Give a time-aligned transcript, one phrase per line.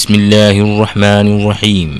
[0.00, 1.90] بسم الله الرحمن الرحيم.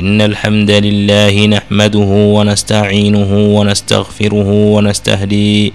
[0.00, 5.70] إن الحمد لله نحمده ونستعينه ونستغفره ونستهديه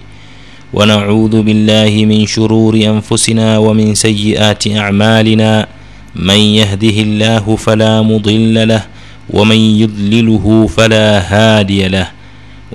[0.73, 5.67] ونعوذ بالله من شرور أنفسنا ومن سيئات أعمالنا.
[6.17, 8.83] من يهده الله فلا مضل له
[9.29, 12.07] ومن يضلله فلا هادي له.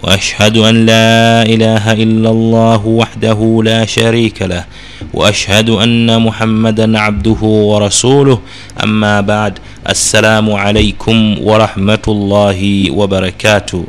[0.03, 4.65] واشهد ان لا اله الا الله وحده لا شريك له
[5.13, 8.39] واشهد ان محمدا عبده ورسوله
[8.83, 9.59] اما بعد
[9.89, 13.83] السلام عليكم ورحمه الله وبركاته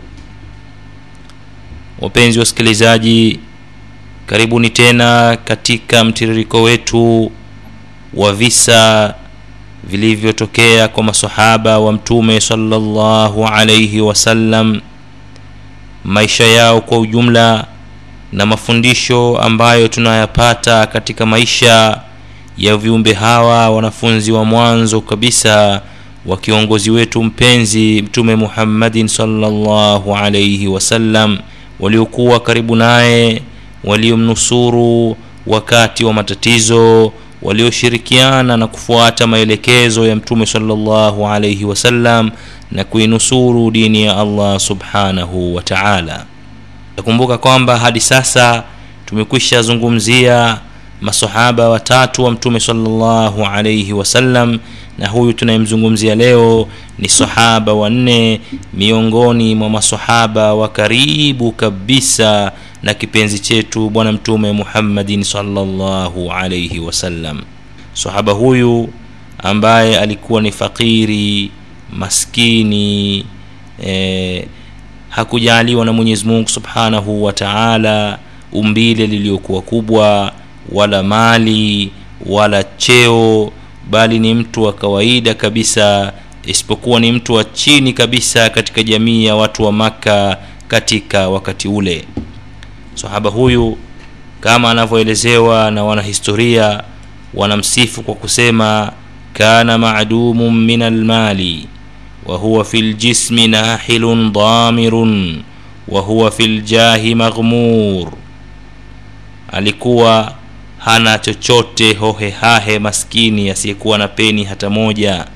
[2.01, 3.39] wapenzi wasikilizaji
[4.27, 7.31] karibuni tena katika mtiririko wetu
[8.15, 9.15] wa visa
[9.85, 14.81] vilivyotokea kwa masahaba wa mtume sallallahu alaihi wasallam
[16.04, 17.66] maisha yao kwa ujumla
[18.32, 22.02] na mafundisho ambayo tunayapata katika maisha
[22.58, 25.82] ya viumbe hawa wanafunzi wa mwanzo kabisa
[26.26, 31.38] wa kiongozi wetu mpenzi mtume muhammadin salllahu alaihi wasallam
[31.80, 33.42] waliokuwa karibu naye
[33.84, 42.32] waliomnusuru wakati wa matatizo walioshirikiana na kufuata maelekezo ya mtume salllahu alaihi wasallam
[42.72, 46.26] na kuinusuru dini ya allah subhanahu wa taala.
[46.96, 48.64] Takumbuka kwamba hadi sasa
[49.06, 50.58] tumekwisha zungumzia
[51.02, 54.60] masahaba watatu wa mtume salllahu alaihi wasallam
[54.98, 56.68] na huyu tunayemzungumzia leo
[57.00, 58.42] ni sahaba wanne
[58.74, 62.52] miongoni mwa masahaba wa karibu kabisa
[62.84, 67.42] na kipenzi chetu bwana mtume muhammadin salllahu alaihi wasallam
[67.94, 68.90] sahaba huyu
[69.44, 71.52] ambaye alikuwa ni fakiri
[71.94, 73.26] maskini
[73.86, 74.48] e,
[75.10, 78.20] hakujaliwa na mwenyezi mungu subhanahu wa taala
[78.52, 80.32] umbile liliyokuwa kubwa
[80.72, 81.92] wala mali
[82.26, 83.52] wala cheo
[83.90, 86.14] bali ni mtu wa kawaida kabisa
[86.46, 90.38] isipokuwa ni mtu wa chini kabisa katika jamii ya watu wa makka
[90.68, 92.06] katika wakati ule.
[92.96, 93.78] Sahaba huyu
[94.42, 96.84] kama anavyoelezewa na wanahistoria
[97.34, 98.92] wanamsifu kwa kusema
[99.34, 101.68] kana madumun min almali
[102.29, 104.95] وهو في الجسم ناحل ضامر
[105.89, 108.13] وهو في الجاه مغمور
[109.53, 110.35] alikuwa
[110.79, 115.27] hana chochote hohehahe maskini asiyekuwa na peni hata moja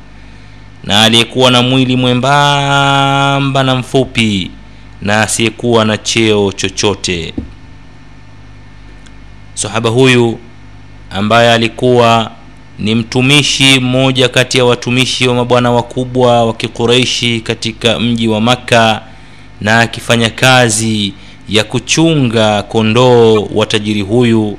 [0.85, 4.51] na aliyekuwa na mwili mwembamba na mfupi
[5.03, 7.35] na asiyekuwa na cheo chochote
[9.55, 10.39] sahaba huyu
[11.11, 12.31] ambaye alikuwa
[12.80, 19.02] ni mtumishi mmoja kati ya watumishi wa mabwana wakubwa wa kikureishi katika mji wa makka
[19.62, 21.14] na akifanya kazi
[21.50, 24.58] ya kuchunga kondoo wa tajiri huyu.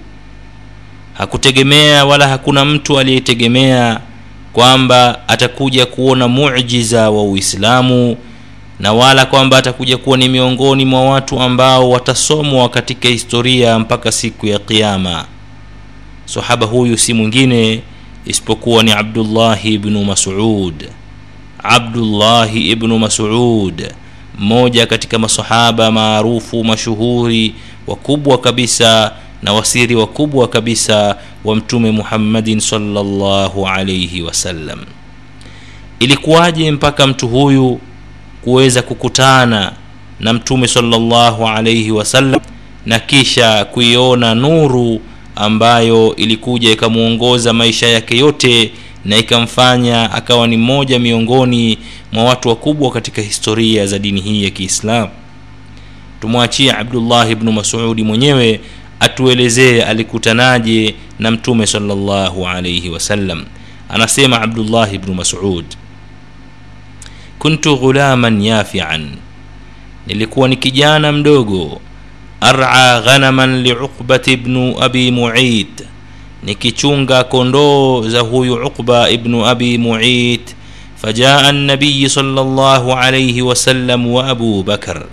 [1.14, 4.00] Hakutegemea wala hakuna mtu aliyetegemea
[4.52, 8.16] kwamba atakuja kuona mujiza wa uislamu
[8.81, 14.46] na wala kwamba atakuja kuwa ni miongoni mwa watu ambao watasomwa katika historia mpaka siku
[14.46, 15.25] ya qiama
[16.25, 17.82] sahaba huyu si mwingine
[18.27, 20.85] isipokuwa ni abdullahi ibnu masud.
[21.62, 23.93] Abdullahi ibnu masud
[24.39, 27.55] mmoja katika masahaba maarufu mashuhuri
[27.87, 29.12] wakubwa kabisa
[29.43, 34.79] na wasiri wakubwa kabisa wa mtume muhammadin salllahu alaihi wasallam
[36.01, 37.81] ilikuwaje mpaka mtu huyu
[38.45, 39.73] kuweza kukutana
[40.21, 42.41] na mtume salllahu alaihi wasallam
[42.87, 45.01] na kisha kuiona nuru
[45.37, 48.72] ambayo ilikuja ikamwongoza maisha yake yote
[49.05, 51.78] na ikamfanya akawa ni mmoja miongoni
[52.12, 55.11] mwa watu wakubwa katika historia za dini hii ya kiislamu.
[56.21, 58.61] Tumwachie abdullah bnu masudi mwenyewe
[59.00, 63.44] atuelezee alikutanaje na mtume salllahu alaihi wasallam
[63.89, 65.65] anasema abdullah bnu masud
[67.39, 69.09] kuntu ghulaman yafian
[70.06, 71.81] nilikuwa ni kijana mdogo
[72.44, 75.72] ar'a ghanaman liuqbat bnu abi muid
[76.44, 80.41] nikichunga kondoo za huyu uqba ibnu abi muid
[81.00, 85.08] fajaa nabiyi salllahu alaihi wasallam wa abu bakar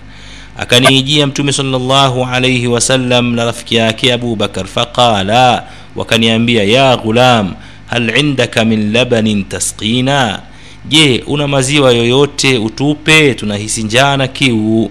[0.58, 5.64] akaniijia mtume salllahu alaihi wasallam na rafiki yake abu bakar faqala
[5.96, 7.54] wakaniambia ya ghulam
[7.86, 10.42] hal indaka min labanin tasqina
[10.84, 14.90] je una maziwa yoyote utupe tunahisi njaa kiu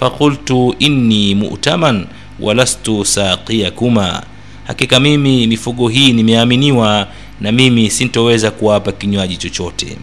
[0.00, 2.06] فقلت إني مؤتمن
[2.40, 4.22] ولست ساقيكما.
[4.68, 7.06] hakika ميمي mifugo hii nimeaminiwa
[7.40, 9.96] نميمي mimi sintoweza kuwapa kinywaji chochote.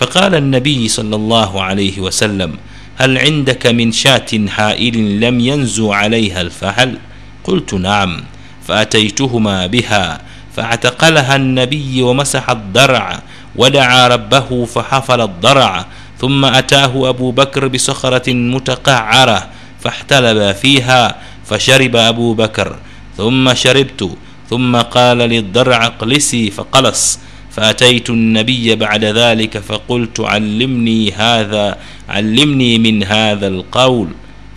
[0.00, 2.54] فقال النبي صلى الله عليه وسلم
[2.96, 6.98] هل عندك من شات حائل لم ينزو عليها الفحل؟
[7.44, 8.20] قلت نعم
[8.68, 10.20] فأتيتهما بها
[10.56, 13.22] فاعتقلها النبي ومسح الضرع
[13.56, 15.86] ودعا ربه فحفل الضرع
[16.20, 19.48] ثم أتاه أبو بكر بصخرة متقعرة
[19.80, 21.16] فاحتلب فيها
[21.46, 22.76] فشرب أبو بكر
[23.16, 24.10] ثم شربت
[24.50, 27.18] ثم قال للضرع اقلسي فقلص.
[27.50, 31.76] فأتيت النبي بعد ذلك فقلت علمني هذا
[32.08, 34.08] علمني من هذا القول.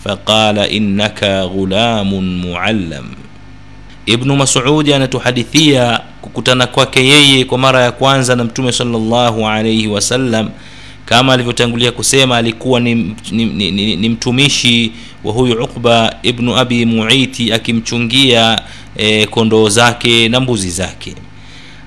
[0.05, 1.23] فقال إنك
[1.55, 2.11] غلام
[2.51, 3.05] معلم.
[4.07, 9.87] ibnu masudi anatuhadithia kukutana kwake yeye kwa mara ya kwanza na mtume salllahu alaihi
[11.11, 12.95] kama alivyotangulia kusema alikuwa ni,
[13.31, 14.91] ni, ni, ni, ni mtumishi
[15.23, 18.61] wa huyu uqba ibnu abi muiti akimchungia
[18.97, 21.15] e, kondoo zake na mbuzi zake.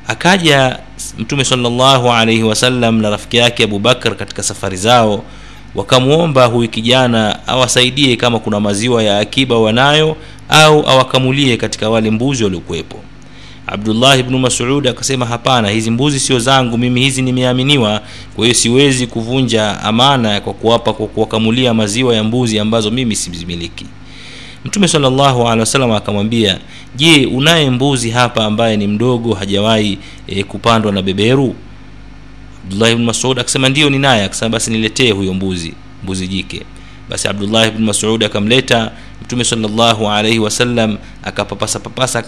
[0.07, 0.79] Akaja
[1.19, 5.25] mtume salllahu alaihi wasallam na rafiki yake abubakar katika safari zao
[5.75, 10.17] wakamwomba huyu kijana awasaidie kama kuna maziwa ya akiba wanayo
[10.49, 13.01] au awakamulie katika wale mbuzi waliokuwepo
[13.75, 18.01] abdullah ibnu masud akasema hapana hizi mbuzi sio zangu mimi hizi nimeaminiwa.
[18.37, 23.87] Kwa hiyo siwezi kuvunja amana kwa kuwapa kwa kuwakamulia maziwa ya mbuzi ambazo mimi sizimiliki
[24.65, 26.59] mtume salllahu alehi wasallam akamwambia
[26.97, 31.55] je unaye mbuzi hapa ambaye ni mdogo hajawahi e, kupandwa na beberu?
[32.65, 34.25] Abdullah ibn masud akasema ndio ninaye.
[34.25, 36.63] Akasema basi niletee huyo mbuzi mbuzi jike.
[37.11, 38.91] Basi abdullah ibn masud akamleta
[39.25, 42.23] mtume salllahu alaihi wasallam akapapasa papasa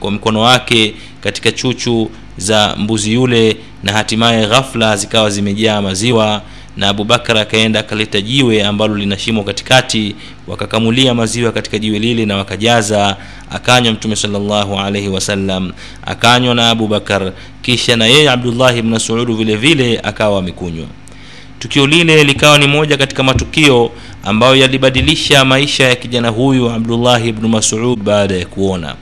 [0.00, 6.42] kwa mkono wake katika chuchu za mbuzi yule na hatimaye ghafla zikawa zimejaa maziwa
[6.76, 10.14] na abubakar akaenda akaleta jiwe ambalo lina shimo katikati
[10.46, 13.16] wakakamulia maziwa katika jiwe lile na wakajaza
[13.50, 15.72] akanywa mtume salllahu alaihi wasallam
[16.06, 17.32] akanywa na abubakar
[17.62, 20.86] kisha na yeye abdullahi ibn masud vile vile akawa amekunywa
[21.62, 23.90] tukio lile likawa ni moja katika matukio
[24.24, 28.94] ambayo yalibadilisha maisha ya kijana huyu abdullahi ibnu masud baada ya kuona.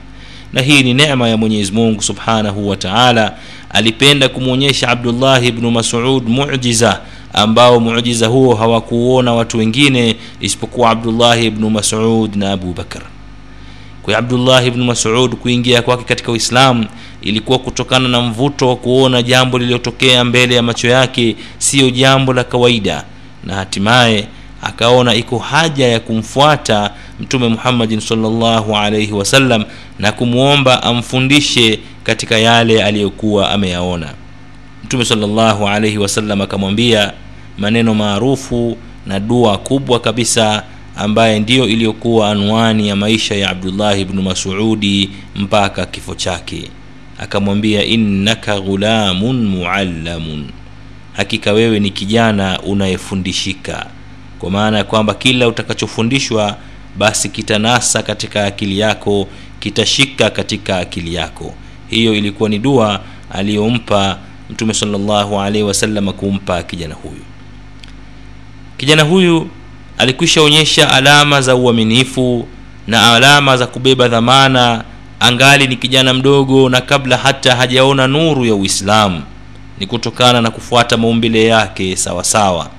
[0.53, 3.33] Na hii ni neema ya mwenyezi mungu subhanahu wa taala
[3.69, 7.01] alipenda kumwonyesha abdullahi ibnu masud mujiza
[7.33, 13.01] ambao muujiza huo hawakuuona watu wengine isipokuwa abdullahi ibnu masud na abu bakar
[14.03, 16.85] kwa abdullahi ibnu masud kuingia kwake katika uislamu
[17.21, 22.43] ilikuwa kutokana na mvuto wa kuona jambo lililotokea mbele ya macho yake siyo jambo la
[22.43, 23.03] kawaida.
[23.43, 24.27] Na hatimaye
[24.61, 29.63] akaona iko haja ya kumfuata mtume muhammadin salllahu alaihi wasallam
[29.99, 34.13] na kumwomba amfundishe katika yale aliyokuwa ameyaona.
[34.83, 37.13] Mtume salllahu alaihi wasallam akamwambia
[37.57, 38.77] maneno maarufu
[39.07, 40.63] na dua kubwa kabisa
[40.97, 46.69] ambaye ndiyo iliyokuwa anwani ya maisha ya abdullahi bnu masudi mpaka kifo chake
[47.21, 50.47] akamwambia innaka ghulamun muallamun.
[51.13, 53.85] Hakika wewe ni kijana unayefundishika.
[54.39, 56.57] Kwa maana ya kwamba kila utakachofundishwa
[56.97, 59.27] basi kitanasa katika akili yako
[59.59, 61.53] kitashika katika akili yako.
[61.89, 62.99] Hiyo ilikuwa ni dua
[63.31, 64.17] aliyompa
[64.49, 67.23] mtume salllahu alaihi wasallam kumpa kijana huyu.
[68.77, 69.49] Kijana huyu
[69.97, 72.47] alikwisha onyesha alama za uaminifu
[72.87, 74.83] na alama za kubeba dhamana
[75.21, 79.21] angali ni kijana mdogo na kabla hata hajaona nuru ya uislamu
[79.79, 82.23] ni kutokana na kufuata maumbile yake sawasawa
[82.63, 82.69] sawa.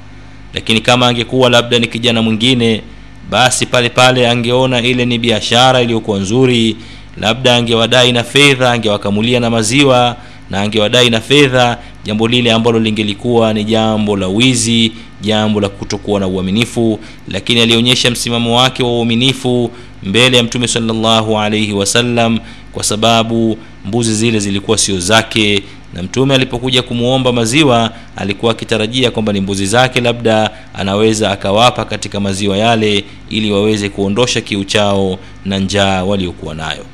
[0.54, 2.82] Lakini kama angekuwa labda ni kijana mwingine
[3.30, 6.76] basi pale pale angeona ile ni biashara iliyokuwa nzuri
[7.16, 10.16] labda angewadai na fedha angewakamulia na maziwa
[10.50, 16.20] na angewadai na fedha jambo lile ambalo lingelikuwa ni jambo la wizi jambo la kutokuwa
[16.20, 16.98] na uaminifu.
[17.28, 19.70] Lakini alionyesha msimamo wake wa uaminifu
[20.02, 22.38] mbele ya mtume salllahu alaihi wasallam
[22.72, 25.62] kwa sababu mbuzi zile zilikuwa sio zake.
[25.94, 32.20] Na mtume alipokuja kumwomba maziwa alikuwa akitarajia kwamba ni mbuzi zake labda anaweza akawapa katika
[32.20, 36.84] maziwa yale ili waweze kuondosha kiu chao na njaa waliokuwa nayo.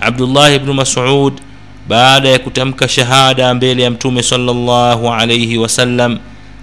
[0.00, 1.32] Abdullahi bnu masud
[1.88, 6.18] baada ya kutamka shahada mbele ya mtume salllahu alaihi wasallam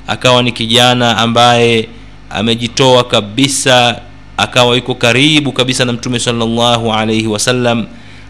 [0.08, 1.90] akawa ni kijana ambaye
[2.30, 4.02] amejitoa kabisa
[4.38, 7.86] akawa yuko karibu kabisa na mtume salllahu alaihi wasallam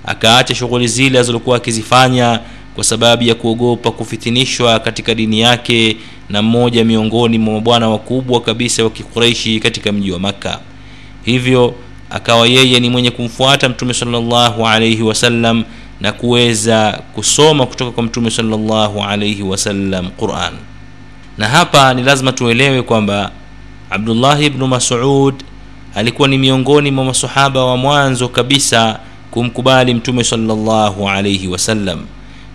[0.05, 2.39] akaacha shughuli zile alizokuwa akizifanya
[2.75, 5.97] kwa sababu ya kuogopa kufitinishwa katika dini yake
[6.29, 10.59] na mmoja miongoni mwa mabwana wakubwa kabisa wa kikureishi katika mji wa makka.
[11.23, 11.75] Hivyo
[12.09, 15.63] akawa yeye ni mwenye kumfuata mtume salllahu alaihi wasallam
[16.01, 20.53] na kuweza kusoma kutoka kwa mtume salllahu alaihi wasallam quran.
[21.37, 23.31] Na hapa ni lazima tuelewe kwamba
[23.89, 25.35] abdullahi bnu masud
[25.95, 28.99] alikuwa ni miongoni mwa masahaba wa mwanzo kabisa
[29.31, 31.99] kumkubali mtume salllahu alaihi wasallam.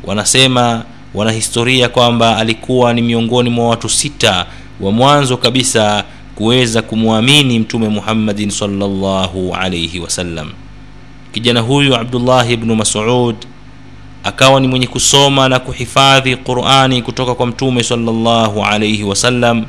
[0.04, 4.46] Wanasema wanahistoria kwamba alikuwa ni miongoni mwa watu sita
[4.80, 6.04] wa mwanzo kabisa
[6.34, 10.48] kuweza kumwamini mtume muhammadin salllahu alaihi wasallam.
[11.32, 13.36] Kijana huyu abdullahi bnu masud
[14.24, 19.64] akawa ni mwenye kusoma na kuhifadhi qurani kutoka kwa mtume salllahu alaihi wasallam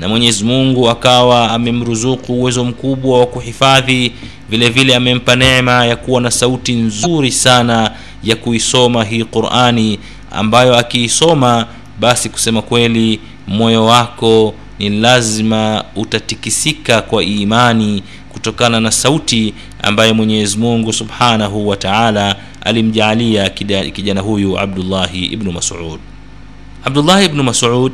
[0.00, 4.12] na mwenyezi mungu akawa amemruzuku uwezo mkubwa wa kuhifadhi
[4.50, 7.90] vile vile amempa neema ya kuwa na sauti nzuri sana
[8.24, 9.98] ya kuisoma hii qurani
[10.30, 11.66] ambayo akiisoma
[12.00, 18.02] basi kusema kweli moyo wako ni lazima utatikisika kwa imani
[18.32, 23.48] kutokana na sauti ambaye mwenyezi mungu subhanahu wa taala alimjaalia
[23.94, 26.00] kijana huyu abdullahi ibnu masud.
[26.84, 27.92] Abdullahi ibnu masud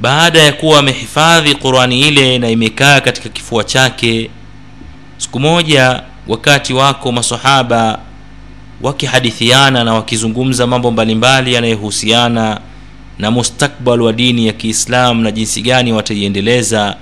[0.00, 4.30] baada ya kuwa amehifadhi qurani ile na imekaa katika kifua chake
[5.18, 7.98] siku moja wakati wako masahaba
[8.82, 12.60] wakihadithiana na wakizungumza mambo mbalimbali yanayohusiana
[13.18, 16.96] na mustakbal wa dini ya kiislamu na jinsi gani wataiendeleza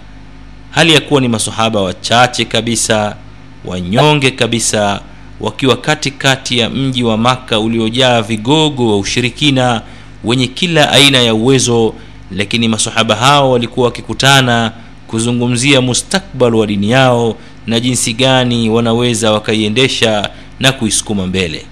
[0.71, 3.17] hali ya kuwa ni masahaba wachache kabisa
[3.65, 5.01] wanyonge kabisa
[5.41, 9.83] wakiwa katikati ya mji wa maka uliojaa vigogo wa ushirikina
[10.25, 11.95] wenye kila aina ya uwezo
[12.37, 14.73] lakini masahaba hao walikuwa wakikutana
[15.07, 17.37] kuzungumzia mustakbal wa dini yao
[17.67, 21.67] na jinsi gani wanaweza wakaiendesha na kuisukuma mbele.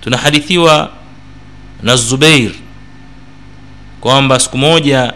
[0.00, 0.90] Tunahadithiwa
[1.82, 2.50] na zubeir
[4.00, 5.12] kwamba siku moja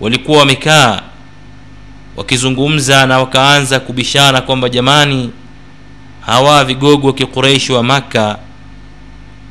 [0.00, 1.02] walikuwa wamekaa
[2.16, 5.30] wakizungumza na wakaanza kubishana kwamba jamani
[6.20, 8.38] hawa vigogo wa kikureishi wa maka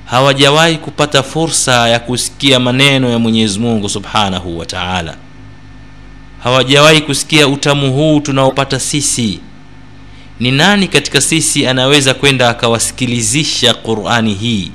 [0.06, 5.16] hawajawahi kupata fursa ya kusikia maneno ya mwenyezi mungu subhanahu wa taala.
[6.44, 9.40] Hawajawahi kusikia utamu huu tunaopata sisi.
[10.40, 14.72] Ni nani katika sisi anaweza kwenda akawasikilizisha qurani hii?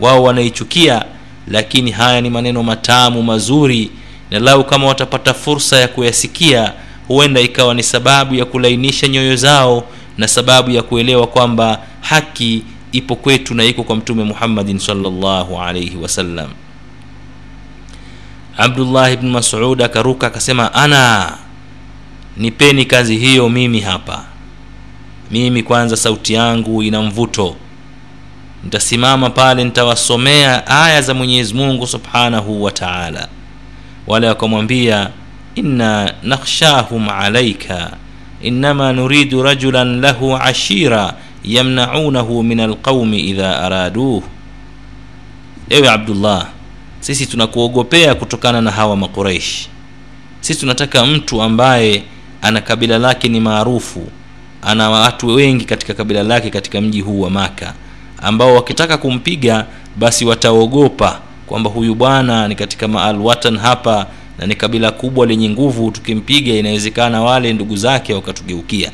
[0.00, 1.04] Wao wanaichukia
[1.48, 3.90] lakini haya ni maneno matamu mazuri
[4.30, 6.72] na lau kama watapata fursa ya kuyasikia
[7.08, 9.84] huenda ikawa ni sababu ya kulainisha nyoyo zao
[10.18, 15.96] na sababu ya kuelewa kwamba haki ipo kwetu na iko kwa mtume muhammadin salllahu alaihi
[15.96, 16.48] wasallam
[18.56, 21.32] abdullah bni masud akaruka akasema ana
[22.36, 24.24] nipeni kazi hiyo mimi hapa.
[25.30, 27.56] Mimi kwanza sauti yangu ina mvuto.
[28.64, 33.28] Nitasimama pale nitawasomea aya za mwenyezi mungu subhanahu wa taala.
[34.06, 35.10] Wale wakamwambia
[35.54, 37.90] inna nakhshahum alaika
[38.42, 44.22] innama nuridu rajulan lahu ashira yamnaunahu min alqaumi idha araduh
[45.70, 46.46] ewe abdullah
[47.00, 49.68] sisi tunakuogopea kutokana na hawa maqureishi
[50.40, 52.02] sisi tunataka mtu ambaye
[52.42, 54.06] ana kabila lake ni maarufu
[54.62, 57.74] ana watu wengi katika kabila lake katika mji huu wa maka
[58.22, 59.66] ambao wakitaka kumpiga
[59.96, 64.06] basi wataogopa kwamba huyu bwana ni katika maalwatan hapa
[64.38, 65.90] na ni kabila kubwa lenye nguvu.
[65.90, 68.90] Tukimpiga inawezekana wale ndugu zake wakatugeukia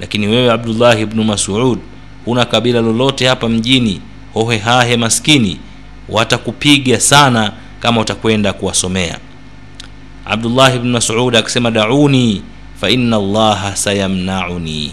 [0.00, 1.78] lakini wewe abdullahi bnu masud
[2.24, 4.00] huna kabila lolote hapa mjini
[4.34, 5.58] hohehahe maskini
[6.08, 9.18] watakupiga sana kama utakwenda kuwasomea.
[10.26, 12.42] Abdullahi bnu masud akisema dauni
[12.80, 14.92] faina llaha sayamnauni.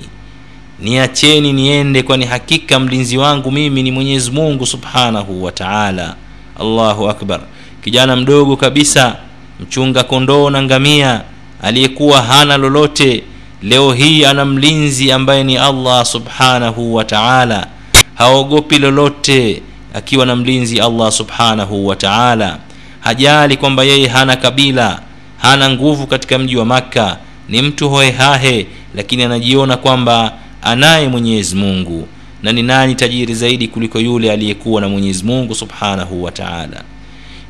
[0.80, 6.16] Niacheni niende kwani hakika mlinzi wangu mimi ni mwenyezi mungu subhanahu wa taala.
[6.60, 7.40] Allahu akbar.
[7.84, 9.16] Kijana mdogo kabisa
[9.60, 11.22] mchunga kondoo na ngamia
[11.62, 13.24] aliyekuwa hana lolote
[13.64, 17.68] leo hii ana mlinzi ambaye ni allah subhanahu wa taala.
[18.16, 19.62] Haogopi lolote
[19.94, 22.60] akiwa na mlinzi allah subhanahu wa taala.
[23.00, 25.00] Hajali kwamba yeye hana kabila
[25.38, 27.18] hana nguvu katika mji wa makka.
[27.50, 32.08] Ni mtu hohehahe lakini anajiona kwamba anaye mwenyezi mungu.
[32.44, 36.84] Na ni nani tajiri zaidi kuliko yule aliyekuwa na mwenyezi mungu subhanahu wa taala?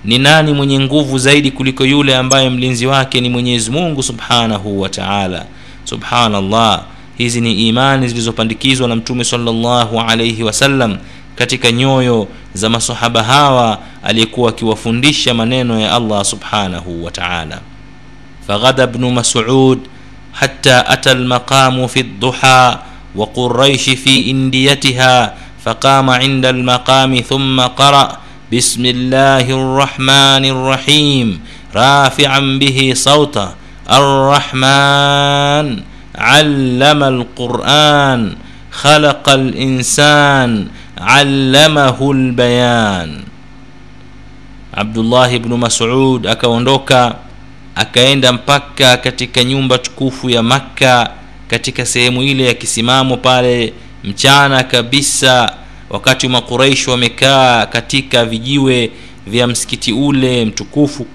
[0.06, 4.90] Ni nani mwenye nguvu zaidi kuliko yule ambaye mlinzi wake ni mwenyezi mungu subhanahu wa
[4.90, 5.46] taala
[5.87, 6.83] subhanallah
[7.19, 10.97] hizi ni imani zilizopandikizwa na mtume salllahu alaihi wasallam
[11.37, 17.61] katika nyoyo za masahaba hawa aliyekuwa akiwafundisha maneno ya allah subhanahu wa taala
[18.49, 19.81] فغدا ابن مسعود
[20.35, 22.79] حتى أتى المقام في الضحى
[23.17, 25.35] وقريش في إنديتها
[25.65, 28.19] فقام عند المقام ثم قرأ
[28.53, 31.41] بسم الله الرحمن الرحيم
[31.75, 33.49] رافعا به صوته
[33.91, 35.83] الرحمن
[36.19, 38.21] علم القرآن
[38.71, 40.67] خلق الإنسان
[40.99, 43.11] علمه البيان
[44.75, 47.15] عبد الله بن مسعود akaondoka
[47.75, 51.11] akaenda mpaka katika nyumba tukufu ya makka
[51.49, 53.73] katika sehemu ile ya kisimamo pale
[54.05, 55.53] mchana kabisa
[55.91, 58.91] wakati makuraishi wamekaa katika vijiwe
[59.27, 61.07] vya msikiti ule mtukufu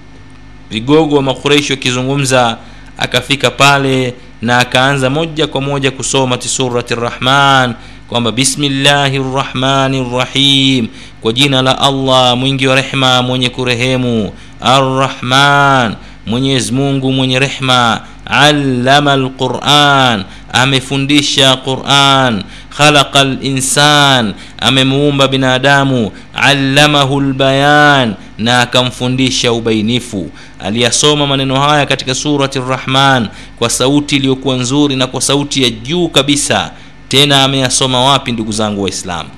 [0.77, 2.57] vigogo wa makureishi wakizungumza
[2.97, 7.73] akafika pale na akaanza moja kwa moja kusoma surati rahman
[8.09, 10.87] kwamba bismillahi rrahmani rrahim
[11.21, 14.31] kwa jina la allah mwingi wa rehma mwenye kurehemu.
[14.61, 15.95] Arrahman
[16.27, 22.43] mwenyezi mungu mwenye rehma allama lquran amefundisha quran.
[22.77, 26.11] Khalaqa linsan amemuumba binadamu.
[26.33, 28.13] Allamahu lbayan
[28.43, 30.29] na akamfundisha ubainifu.
[30.59, 33.27] Aliyasoma maneno haya katika surati rrahman
[33.59, 36.71] kwa sauti iliyokuwa nzuri na kwa sauti ya juu kabisa.
[37.07, 39.29] Tena ameyasoma wapi ndugu zangu waislamu?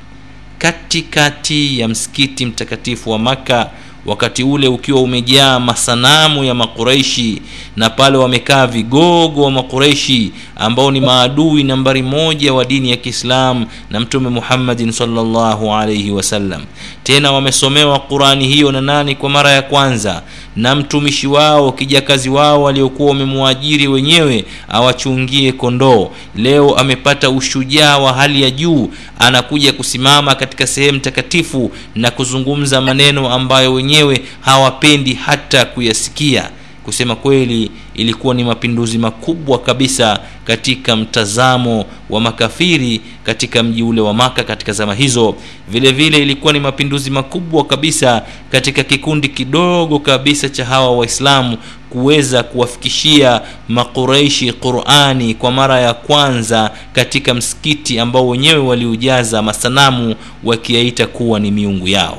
[0.57, 3.69] Katikati ya msikiti mtakatifu wa makka
[4.05, 7.41] wakati ule ukiwa umejaa masanamu ya makureishi
[7.75, 13.65] na pale wamekaa vigogo wa makureishi ambao ni maadui nambari moja wa dini ya kiislamu
[13.89, 16.61] na mtume muhammadin salllahu alaihi wasallam
[17.03, 20.21] tena wamesomewa qurani hiyo na nani kwa mara ya kwanza
[20.55, 26.11] na mtumishi wao kijakazi wao waliokuwa wamemwajiri wenyewe awachungie kondoo.
[26.35, 33.29] Leo amepata ushujaa wa hali ya juu anakuja kusimama katika sehemu takatifu na kuzungumza maneno
[33.33, 36.49] ambayo wenyewe hawapendi hata kuyasikia
[36.85, 44.13] kusema kweli ilikuwa ni mapinduzi makubwa kabisa katika mtazamo wa makafiri katika mji ule wa
[44.13, 45.35] maka katika zama hizo.
[45.69, 51.57] Vile vile ilikuwa ni mapinduzi makubwa kabisa katika kikundi kidogo kabisa cha hawa waislamu
[51.89, 61.07] kuweza kuwafikishia makureishi qurani kwa mara ya kwanza katika msikiti ambao wenyewe waliujaza masanamu wakiyaita
[61.07, 62.17] kuwa ni miungu yao.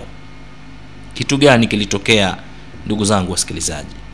[1.14, 2.36] Kitu gani kilitokea
[2.86, 4.05] ndugu zangu wasikilizaji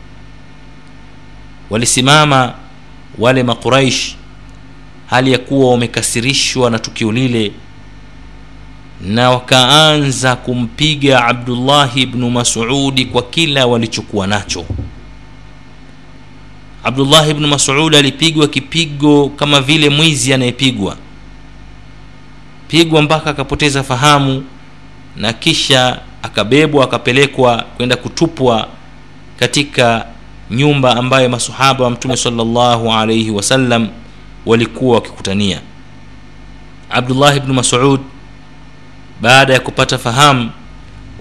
[1.77, 2.53] walisimama
[3.19, 4.15] wale maquraish
[5.07, 7.51] hali ya kuwa wamekasirishwa na tukio lile
[9.01, 14.65] na wakaanza kumpiga abdullahi bnu masudi kwa kila walichokuwa nacho.
[16.83, 20.97] Abdullahi bnu masudi alipigwa kipigo kama vile mwizi anayepigwa.
[22.67, 24.43] Pigwa mpaka akapoteza fahamu
[25.15, 28.67] na kisha akabebwa akapelekwa kwenda kutupwa
[29.39, 30.05] katika
[30.53, 33.87] nyumba ambayo masahaba wa mtume salllahu alaihi wasallam
[34.45, 35.61] walikuwa wakikutania.
[36.89, 37.99] Abdullahi bnu masud
[39.21, 40.49] baada ya kupata fahamu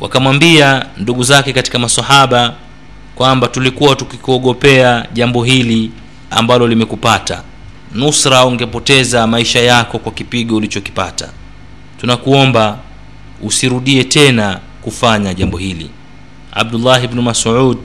[0.00, 2.54] wakamwambia ndugu zake katika masahaba
[3.14, 5.90] kwamba tulikuwa tukikuogopea jambo hili
[6.30, 7.42] ambalo limekupata.
[7.94, 11.28] Nusra ungepoteza maisha yako kwa kipigo ulichokipata.
[12.00, 12.78] Tunakuomba
[13.42, 15.90] usirudie tena kufanya jambo hili.
[16.52, 17.78] Abdullahi bnu masud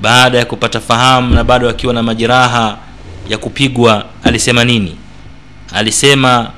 [0.00, 2.76] baada ya kupata fahamu na bado akiwa na majeraha
[3.28, 4.96] ya kupigwa alisema nini?
[5.72, 6.50] Alisema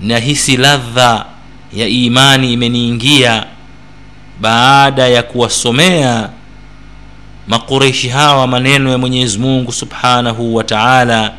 [0.00, 1.26] nahisi ladha
[1.72, 3.44] ya imani imeniingia
[4.40, 6.28] baada ya kuwasomea
[7.48, 11.32] makureishi hawa maneno ya mwenyezi mungu subhanahu wa taala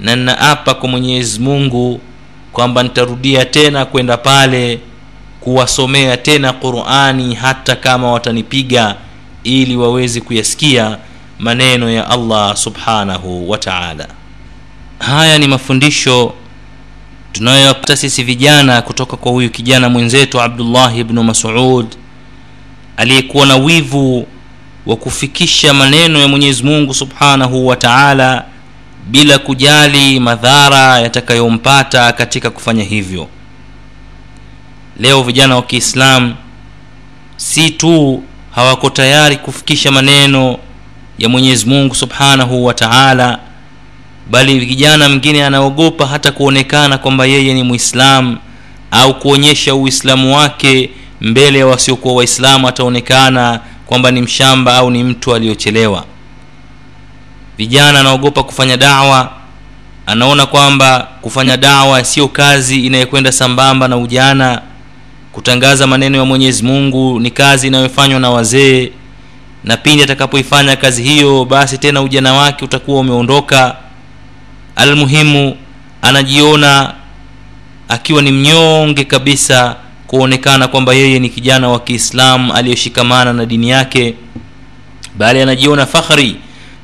[0.00, 2.00] na nnaapa kwa mwenyezi mungu
[2.52, 4.80] kwamba nitarudia tena kwenda pale
[5.40, 8.96] kuwasomea tena qurani hata kama watanipiga
[9.44, 10.98] ili waweze kuyasikia
[11.38, 14.08] maneno ya allah subhanahu wa taala.
[14.98, 16.34] Haya ni mafundisho
[17.32, 21.86] tunayoyapata sisi vijana kutoka kwa huyu kijana mwenzetu abdullahi bnu masud
[22.96, 24.26] aliyekuwa na wivu
[24.86, 28.44] wa kufikisha maneno ya mwenyezi mungu subhanahu wa taala
[29.06, 33.28] bila kujali madhara yatakayompata katika kufanya hivyo.
[35.00, 36.34] Leo vijana wa kiislamu
[37.36, 38.22] si tu
[38.54, 40.58] hawako tayari kufikisha maneno
[41.18, 43.38] ya mwenyezi mungu subhanahu wa taala
[44.30, 48.36] bali kijana mwingine anaogopa hata kuonekana kwamba yeye ni mwislamu
[48.90, 55.34] au kuonyesha uislamu wake mbele ya wasiokuwa waislamu ataonekana kwamba ni mshamba au ni mtu
[55.34, 56.04] aliyochelewa
[57.58, 59.30] vijana anaogopa kufanya dawa
[60.06, 64.62] anaona kwamba kufanya dawa sio kazi inayokwenda sambamba na ujana
[65.32, 68.92] kutangaza maneno ya mwenyezi mungu ni kazi inayofanywa na wazee
[69.64, 73.76] na pindi atakapoifanya kazi hiyo basi tena ujana wake utakuwa umeondoka.
[74.76, 75.56] Almuhimu
[76.02, 76.94] anajiona
[77.88, 84.14] akiwa ni mnyonge kabisa kuonekana kwamba yeye ni kijana wa kiislamu aliyeshikamana na dini yake
[85.18, 86.36] bali anajiona fakhri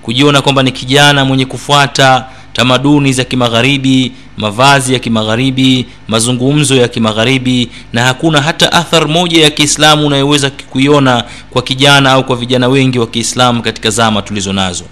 [0.02, 7.68] kujiona kwamba ni kijana mwenye kufuata tamaduni za kimagharibi mavazi ya kimagharibi mazungumzo ya kimagharibi
[7.92, 12.98] na hakuna hata athar moja ya kiislamu unayoweza kuiona kwa kijana au kwa vijana wengi
[12.98, 14.84] wa kiislamu katika zama tulizo nazo.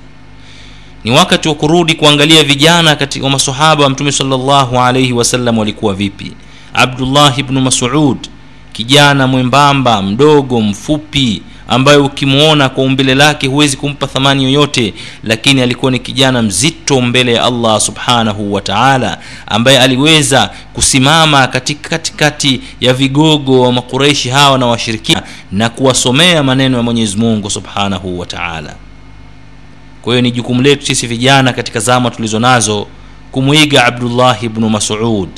[1.05, 6.33] Ni wakati wa kurudi kuangalia vijana katika masahaba wa mtume salllahu alaihi wasallam walikuwa vipi.
[6.75, 8.19] Abdullah bnu masud
[8.73, 15.93] kijana mwembamba mdogo mfupi ambaye ukimwona kwa umbile lake huwezi kumpa thamani yoyote lakini alikuwa
[15.93, 22.95] ni kijana mzito mbele ya allah subhanahu wa taala ambaye aliweza kusimama katika katikati ya
[22.95, 28.75] vigogo wa makureishi hawa na washirikina na kuwasomea maneno ya mwenyezi mungu subhanahu wa taala.
[30.03, 32.87] Kwa hiyo ni jukumu letu sisi vijana katika zama tulizo nazo
[33.33, 35.29] kumwiga abdullahi bnu masud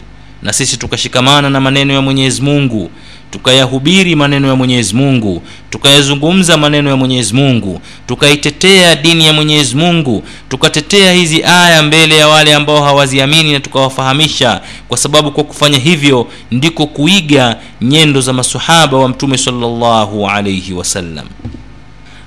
[0.42, 2.90] na sisi tukashikamana na maneno ya mwenyezi mungu
[3.30, 10.24] tukayahubiri maneno ya mwenyezi mungu tukayazungumza maneno ya mwenyezi mungu tukaitetea dini ya mwenyezi mungu
[10.48, 14.60] tukatetea hizi aya mbele ya wale ambao hawaziamini na tukawafahamisha.
[14.88, 21.26] Kwa sababu kwa kufanya hivyo ndiko kuiga nyendo za masahaba wa mtume salllahu alaihi wasallam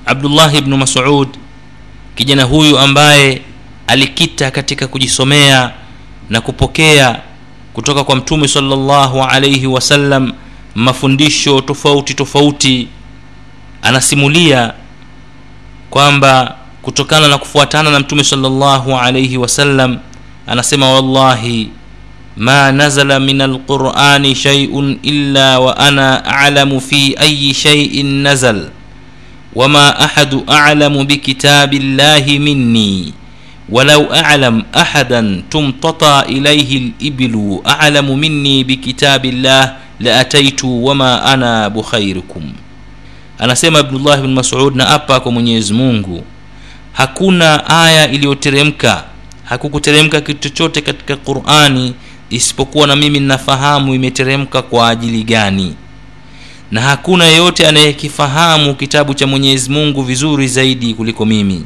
[0.05, 1.27] abdullahi bnu masud
[2.15, 3.41] kijana huyu ambaye
[3.87, 5.71] alikita katika kujisomea
[6.29, 7.19] na kupokea
[7.73, 10.33] kutoka kwa mtume salllahu alaihi wasallam
[10.74, 12.88] mafundisho tofauti tofauti
[13.82, 14.72] anasimulia
[15.90, 19.98] kwamba kutokana na kufuatana na mtume salllahu alaihi wasallam
[20.46, 21.68] anasema wallahi
[22.36, 28.68] ma nazala min alqurani shaiun illa wa ana alamu fi ayi shaiin nazal
[29.54, 33.12] wama ahadu alamu bikitabi llahi minni
[33.70, 42.51] ولو أعلم أحدا تمتطى إليه الإبل أعلم مني بكتاب الله la ataitu wama ana bukhairikum
[43.39, 46.23] anasema abdullah bn masud na apa kwa mwenyezi mungu
[46.93, 49.03] hakuna aya iliyoteremka
[49.43, 51.93] hakukuteremka kitu chochote katika qurani
[52.29, 55.75] isipokuwa na mimi ninafahamu imeteremka kwa ajili gani.
[56.71, 61.65] Na hakuna yeyote anayekifahamu kitabu cha mwenyezi mungu vizuri zaidi kuliko mimi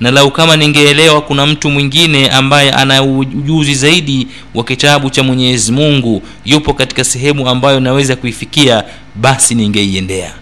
[0.00, 5.72] na lau kama ningeelewa kuna mtu mwingine ambaye ana ujuzi zaidi wa kitabu cha mwenyezi
[5.72, 10.32] mungu yupo katika sehemu ambayo naweza kuifikia basi ningeiendea.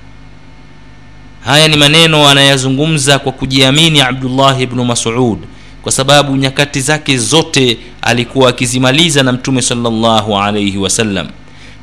[1.45, 5.39] Haya ni maneno anayazungumza kwa kujiamini abdullahi bnu masud
[5.83, 11.29] kwa sababu nyakati zake zote alikuwa akizimaliza na mtume salllahu alaihi wasallam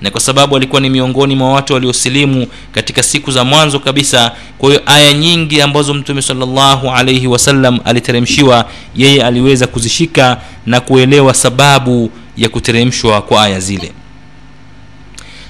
[0.02, 4.32] na kwa sababu alikuwa ni miongoni mwa watu waliosilimu katika siku za mwanzo kabisa.
[4.58, 11.34] Kwa hiyo aya nyingi ambazo mtume salllahu alaihi wasallam aliteremshiwa yeye aliweza kuzishika na kuelewa
[11.34, 13.92] sababu ya kuteremshwa kwa aya zile.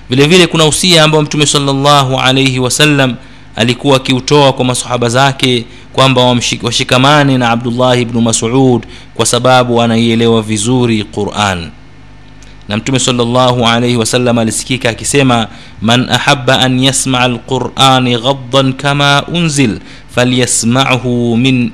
[0.10, 3.16] Vile vile kuna usia ambao mtume salllahu alaihi wasallam
[3.56, 11.04] alikuwa akiutoa kwa masahaba zake kwamba washikamane na abdullahi bnu masud kwa sababu anaielewa vizuri
[11.04, 11.70] quran
[12.72, 15.48] na mtume salllahu alaihi wasallam alisikika akisema
[15.82, 19.80] man ahaba an yasmaa alqurani ghaddan kama unzil
[20.16, 21.72] falyasmahu min,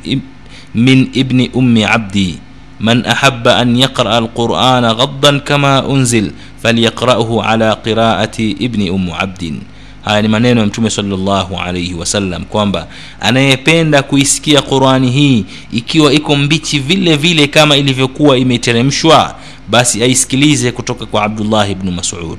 [0.75, 2.39] min ibni ummi abdi.
[2.79, 6.31] Man ahaba an yaqraa alqurana ghaddan kama unzil
[6.61, 9.61] falyaqrahu ala qiraati ibni ummu abdin.
[10.01, 12.87] Haya ni maneno ya mtume salllahu alaihi wasallam kwamba
[13.19, 19.35] anayependa kuisikia qurani hii ikiwa iko mbichi vile vile kama ilivyokuwa imeteremshwa
[19.69, 22.37] basi aisikilize kutoka kwa abdullahi bnu masud.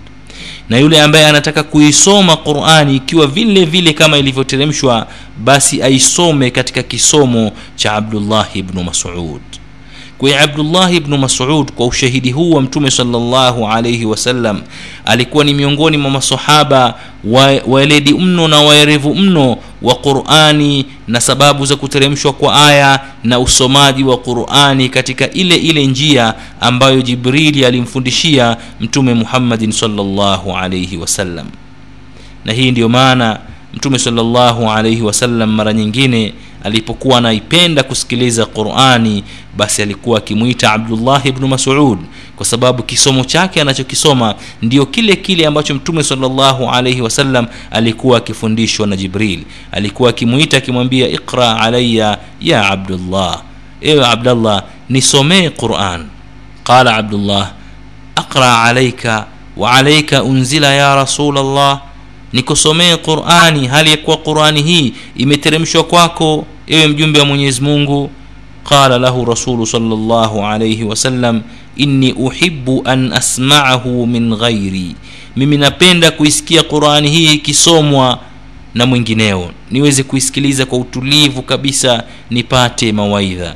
[0.69, 5.07] Na yule ambaye anataka kuisoma qurani ikiwa vile vile kama ilivyoteremshwa
[5.45, 9.41] basi aisome katika kisomo cha abdullahi bnu masud.
[10.19, 14.61] Kwa abdullahi bnu masud kwa ushahidi huu wa mtume salllahu alaihi wasallam
[15.05, 16.95] alikuwa ni miongoni mwa masahaba
[17.67, 24.05] waeledi mno na waerevu mno wa qurani na sababu za kuteremshwa kwa aya na usomaji
[24.05, 31.47] wa qurani katika ile ile njia ambayo jibrili alimfundishia mtume muhammadin salllahu alaihi wasallam
[32.45, 33.39] na hii ndiyo maana
[33.75, 36.35] mtume salllahu alaihi wasallam mara nyingine
[36.69, 39.25] alipokuwa anaipenda kusikiliza qurani
[39.57, 41.99] basi alikuwa akimwita abdullahi bnu masud
[42.37, 48.87] kwa sababu kisomo chake anachokisoma ndio kile kile ambacho mtume salllahu alaihi wasallam alikuwa akifundishwa
[48.87, 49.41] na jibril.
[49.73, 53.43] Alikuwa akimwita akimwambia iqra alaya ya abdullah.
[53.81, 56.07] Ewe abdallah nisomee quran.
[56.65, 57.53] Qala abdullah
[58.17, 59.27] aqra alaika
[59.57, 61.81] wa alaika unzila ya rasul allah
[62.33, 68.11] nikusomee qurani hali ya kuwa qurani hii imeteremshwa kwako ewe mjumbe wa mwenyezi mungu
[68.65, 71.43] qala lahu rasulu salllahu alaihi wasallam
[71.77, 74.95] inni uhibu an asmaahu min ghairi
[75.37, 78.19] mimi napenda kuisikia qurani hii ikisomwa
[78.75, 79.51] na mwingineo.
[79.71, 83.55] Niweze kuisikiliza kwa utulivu kabisa nipate mawaidha.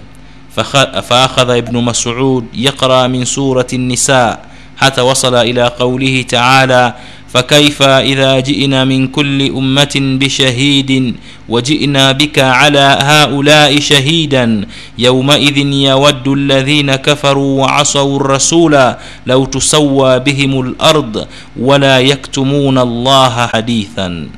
[1.08, 4.38] Faakhadha ibnu masud yaqra min surati nisa
[4.74, 6.94] hata wasala ila qaulihi taala
[7.32, 11.16] فكيف إذا جئنا من كل أمة بشهيد
[11.48, 14.66] وجئنا بك على هؤلاء شهيدا؟
[14.98, 18.94] يومئذ يود الذين كفروا وعصوا الرسول
[19.26, 24.28] لو تسوى بهم الأرض ولا يكتمون الله حديثا.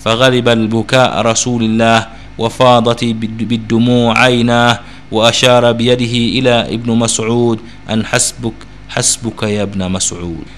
[0.00, 2.06] فغلب البكاء رسول الله
[2.38, 3.04] وفاضت
[3.50, 7.58] بالدموع عيناه وأشار بيده إلى ابن مسعود
[7.90, 8.54] أن حسبك
[8.88, 10.57] حسبك يا ابن مسعود.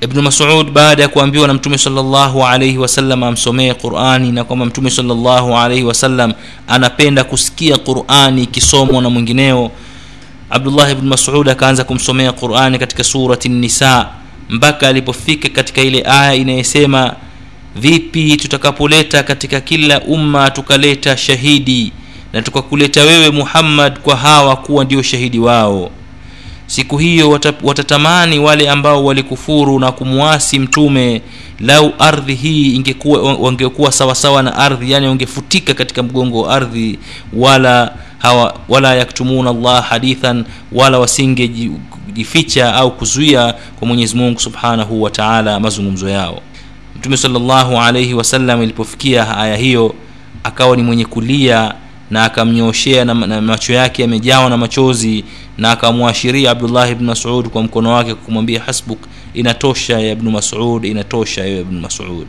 [0.00, 4.90] Ibnu masud baada ya kuambiwa na mtume salllahu alaihi wasallam amsomee qurani na kwamba mtume
[4.90, 6.32] salllahu alaihi wasallam
[6.68, 9.70] anapenda kusikia qurani ikisomwa na mwingineo
[10.50, 14.08] abdullah ibnu masud akaanza kumsomea qurani katika surati nisa
[14.48, 17.14] mpaka alipofika katika ile aya inayesema
[17.76, 21.92] vipi tutakapoleta katika kila umma tukaleta shahidi
[22.32, 25.90] na tukakuleta wewe muhammad kwa hawa kuwa ndio shahidi wao
[26.68, 31.22] siku hiyo watatamani wale ambao walikufuru na kumwasi mtume
[31.60, 36.98] lau ardhi hii ingekuwa wangekuwa sawasawa na ardhi yani wangefutika katika mgongo wa ardhi
[37.32, 45.10] wala hawa wala yaktumuna llah hadithan wala wasingejificha au kuzuia kwa mwenyezi mungu subhanahu wa
[45.10, 46.40] taala mazungumzo yao.
[46.96, 49.94] Mtume salllahu alaihi wasallam ilipofikia aya hiyo
[50.44, 51.74] akawa ni mwenye kulia
[52.10, 55.24] na akamnyooshea na, na macho yake yamejawa na machozi
[55.58, 58.98] na akamwashiria abdullah ibn masud kwa mkono wake kumwambia hasbuk
[59.34, 62.26] inatosha ya ibnu masud inatosha ya ibnu masud.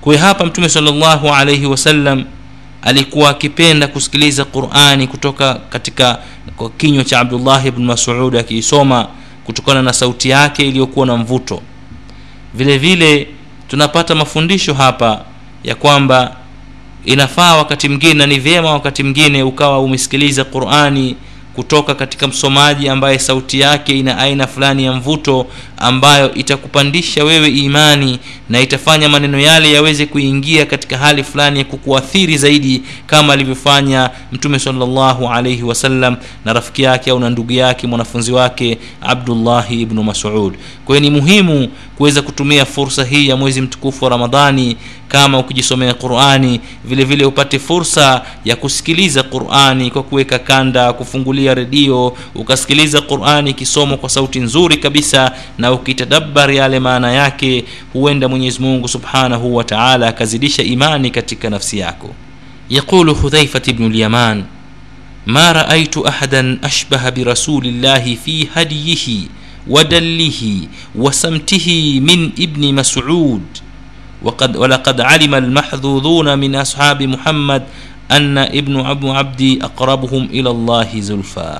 [0.00, 2.24] Kwa hapa mtume salllahu alaihi wasallam
[2.82, 6.18] alikuwa akipenda kusikiliza qurani kutoka katika
[6.56, 9.08] kwa kinywa cha abdullah ibn masud akiisoma
[9.44, 11.62] kutokana na sauti yake iliyokuwa na mvuto.
[12.54, 13.28] Vile vile
[13.68, 15.24] tunapata mafundisho hapa
[15.64, 16.36] ya kwamba
[17.04, 21.16] inafaa wakati mwingine na ni vyema wakati mwingine ukawa umesikiliza qurani
[21.54, 25.46] kutoka katika msomaji ambaye sauti yake ina aina fulani ya mvuto
[25.78, 32.38] ambayo itakupandisha wewe imani na itafanya maneno yale yaweze kuingia katika hali fulani ya kukuathiri
[32.38, 38.32] zaidi kama alivyofanya mtume salllahu alaihi wasallam na rafiki yake au na ndugu yake mwanafunzi
[38.32, 40.54] wake abdullahi ibnu masud.
[40.84, 44.76] Kwa hiyo ni muhimu kuweza kutumia fursa hii ya mwezi mtukufu wa ramadhani
[45.11, 52.17] kama ukijisomea qurani vile vile upate fursa ya kusikiliza qurani kwa kuweka kanda kufungulia redio
[52.35, 58.87] ukasikiliza qurani ikisomwa kwa sauti nzuri kabisa na ukitadabbar yale maana yake huenda mwenyezi mungu
[58.87, 62.09] subhanahu wa taala akazidisha imani katika nafsi yako
[62.69, 64.43] yaqulu hudhaifat bnu lyaman
[65.25, 69.29] ma raaitu ahadan ashbaha birasulillahi fi hadiyihi
[69.69, 70.41] ودله
[70.95, 73.41] وسمته من ابن مسعود
[74.23, 77.63] وقد ولقد علم المحظوظون من أصحاب محمد
[78.11, 81.59] أن ابن أبو عبد أقربهم إلى الله زلفى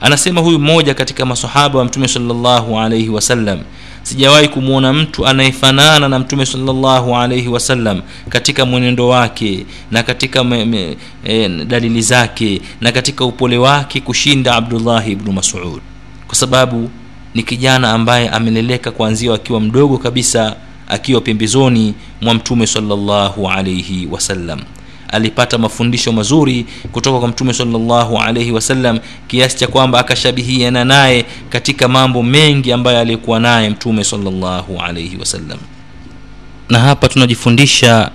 [0.00, 3.58] anasema huyu mmoja katika masahaba wa mtume salllahu alaihi wasallam
[4.02, 10.64] sijawahi kumwona mtu anayefanana na mtume salllahu alaihi wasallam katika mwenendo wake na katika me,
[10.64, 15.80] me, e, dalili zake na katika upole wake kushinda abdullahi ibnu masud
[16.26, 16.90] kwa sababu
[17.34, 20.56] ni kijana ambaye ameleleka kuanzia akiwa mdogo kabisa
[20.91, 24.59] akiwa pembezoni mwa mtume salllahu alaihi wasallam.
[25.07, 31.87] Alipata mafundisho mazuri kutoka kwa mtume salllahu alaihi wasallam kiasi cha kwamba akashabihiana naye katika
[31.87, 35.57] mambo mengi ambayo aliyekuwa naye mtume salllahu alaihi wasallam.
[36.69, 38.11] Na hapa tunajifundisha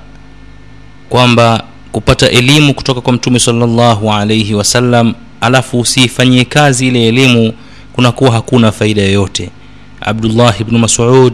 [1.09, 7.53] kwamba kupata elimu kutoka kwa mtume salllahu alaihi wasallam alafu usiifanyie kazi ile elimu
[7.93, 9.51] kunakuwa hakuna faida yoyote.
[10.01, 11.33] Abdullah ibnu masud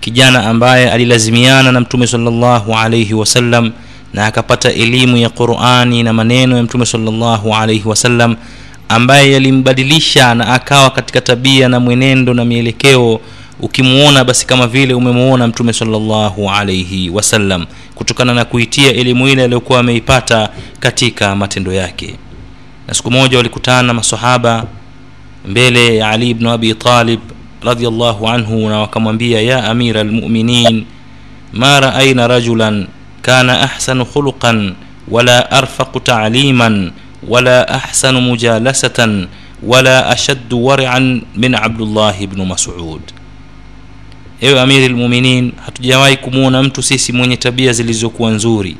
[0.00, 3.72] kijana ambaye alilazimiana na mtume salllahu alaihi wasallam
[4.14, 8.36] na akapata elimu ya qurani na maneno ya mtume salllahu alaihi wasallam
[8.88, 13.20] ambaye yalimbadilisha na akawa katika tabia na mwenendo na mielekeo
[13.60, 19.80] ukimuona basi kama vile umemuona mtume salllahu alaihi wasallam kutokana na kuitia elimu ile aliyokuwa
[19.80, 20.48] ameipata
[20.80, 22.14] katika matendo yake.
[22.88, 24.64] Na siku moja walikutana masahaba
[25.48, 27.20] mbele ya ali bnu abi talib
[27.62, 30.84] radiallahu anhu na wakamwambia ya amira lmuminin
[31.52, 32.86] ma raaina rajulan
[33.22, 34.74] kana ahsanu khuluqan
[35.08, 36.92] wala arfaqu taliman
[37.28, 39.26] wala ahsanu mujalasatan
[39.62, 43.00] wala ashaddu warian min abdullahi bnu masud.
[44.40, 48.76] Ewe amiri lmuminin hatujawahi kumwona mtu sisi mwenye tabia zilizokuwa nzuri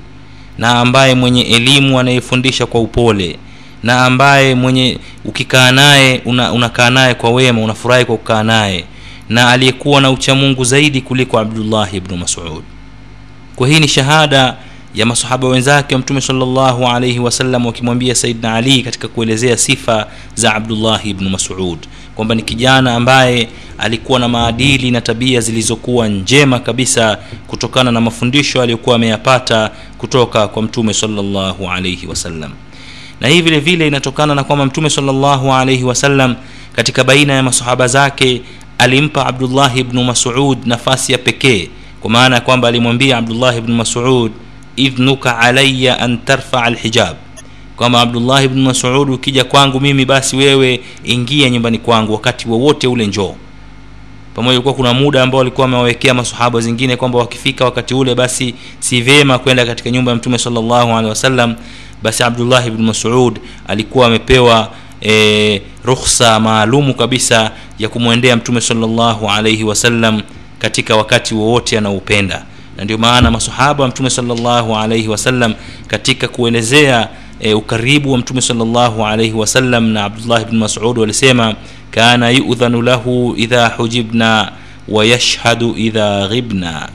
[0.58, 3.38] na ambaye mwenye elimu anayefundisha kwa upole
[3.82, 8.84] na ambaye mwenye ukikaa naye una, naye kwa wema unafurahi kwa kukaa naye
[9.28, 12.62] na aliyekuwa na uchamungu zaidi kuliko abdullahi ibnu masud.
[13.56, 14.56] Kwa hii ni shahada
[14.94, 20.54] ya masahaba wenzake wa mtume salllahu alaihi wasallam wakimwambia saidna ali katika kuelezea sifa za
[20.54, 21.78] abdullahi ibnu masud
[22.14, 28.62] kwamba ni kijana ambaye alikuwa na maadili na tabia zilizokuwa njema kabisa kutokana na mafundisho
[28.62, 32.52] aliyokuwa ameyapata kutoka kwa mtume salllahu alaihi wasallam
[33.20, 36.34] na hii vile vile inatokana na kwamba mtume salllahu alaihi wasallam
[36.72, 38.42] katika baina ya masahaba zake
[38.78, 41.68] alimpa abdullahi ibnu masud nafasi ya pekee.
[42.00, 44.32] Kwa maana ya kwamba alimwambia abdullah bnu masud
[44.76, 47.16] idhnuka alaya an tarfaa alhijab.
[47.76, 53.06] Kwamba abdullah bnu masud ukija kwangu mimi basi wewe ingia nyumbani kwangu wakati wowote ule
[53.06, 53.34] njoo.
[54.34, 59.00] Pamoja kuwa kuna muda ambao walikuwa wamewawekea masahaba zingine kwamba wakifika wakati ule basi si
[59.00, 61.54] vema kwenda katika nyumba ya mtume sallallahu alaihi wasallam
[62.02, 64.70] basi abdullah ibn masud alikuwa amepewa
[65.02, 70.22] e, rukhsa maalumu kabisa ya kumwendea mtume salllahu alaihi wasallam
[70.58, 72.44] katika wakati wowote anaoupenda.
[72.76, 75.54] Na ndio maana masahaba wa mtume salllahu alaihi wasallam
[75.86, 77.08] katika kuelezea
[77.40, 81.54] e, ukaribu wa mtume salllahu alaihi wasallam na abdullah ibn masud walisema
[81.90, 84.52] kana yudhanu lahu idha hujibna
[84.88, 86.88] wayashhadu idha ghibna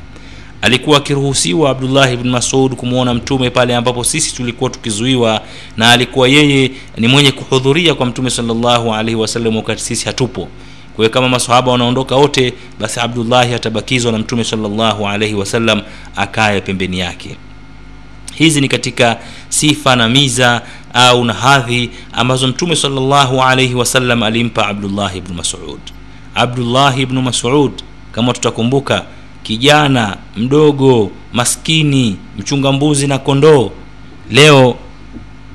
[0.66, 5.42] alikuwa akiruhusiwa abdullah ibn masud kumwona mtume pale ambapo sisi tulikuwa tukizuiwa
[5.78, 9.16] na alikuwa yeye ni mwenye kuhudhuria kwa mtume sallallahu alaihi
[9.56, 10.48] wakati sisi hatupo.
[10.96, 15.82] Kwa kama masahaba wanaondoka wote basi abdullahi atabakizwa na mtume salllahu alaihi wasallam
[16.16, 17.38] akaye pembeni yake.
[18.36, 20.62] Hizi ni katika sifa na miza
[20.94, 25.80] au na hadhi ambazo mtume salllahu alaihi wasallam alimpa abdullahi bnu masud.
[26.36, 27.72] Abdullahi bnu masud
[28.12, 29.06] kama tutakumbuka
[29.50, 33.72] kijana mdogo maskini mchunga mbuzi na kondoo.
[34.32, 34.76] Leo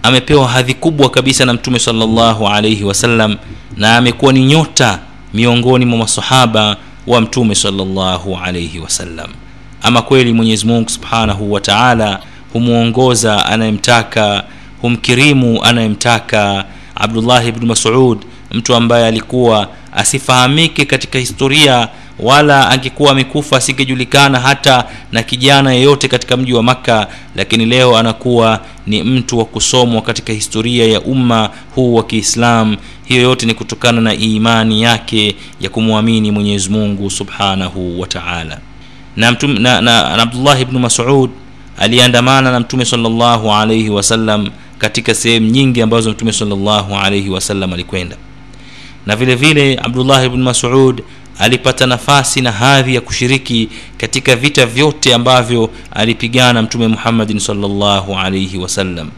[0.02, 3.36] amepewa hadhi kubwa kabisa na mtume salllahu alaihi wasallam
[3.76, 4.98] na amekuwa ni nyota
[5.34, 6.76] miongoni mwa masahaba
[7.06, 9.30] wa mtume salllahu alaihi wasallam
[9.82, 12.20] ama kweli mwenyezi mungu subhanahu wa taala
[12.52, 14.44] humwongoza anayemtaka
[14.82, 18.18] humkirimu anayemtaka abdullahi ibnu masud
[18.52, 21.88] mtu ambaye alikuwa asifahamike katika historia
[22.22, 27.06] wala angekuwa amekufa asingejulikana hata na kijana yeyote katika mji wa makka
[27.36, 32.76] lakini leo anakuwa ni mtu wa kusomwa katika historia ya umma huu wa kiislam.
[33.04, 38.58] Hiyo yote ni kutokana na imani yake ya kumwamini mwenyezi mungu subhanahu wa taala.
[39.16, 41.30] Na, na, na, na abdullah ibnu masud
[41.78, 48.16] aliandamana na mtume salllahu alaihi wasallam katika sehemu nyingi ambazo mtume salllahu alaihi wasallam alikwenda.
[49.06, 51.02] Na vile vile abdullah ibn masud
[51.40, 58.58] alipata nafasi na hadhi ya kushiriki katika vita vyote ambavyo alipigana mtume muhammadin salllahu alaihi
[58.58, 59.10] wasallam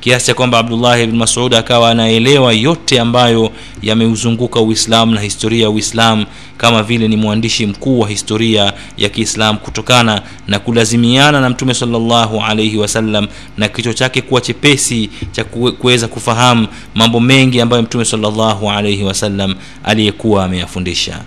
[0.00, 5.70] kiasi cha kwamba abdullah ibn masud akawa anaelewa yote ambayo yameuzunguka uislamu na historia ya
[5.70, 11.74] uislamu kama vile ni mwandishi mkuu wa historia ya Kiislamu kutokana na kulazimiana na mtume
[11.74, 15.44] salllahu alaihi wasallam na kichwa chake kuwa chepesi cha
[15.78, 21.20] kuweza kufahamu mambo mengi ambayo mtume salllahu alaihi wasallam aliyekuwa ameyafundisha.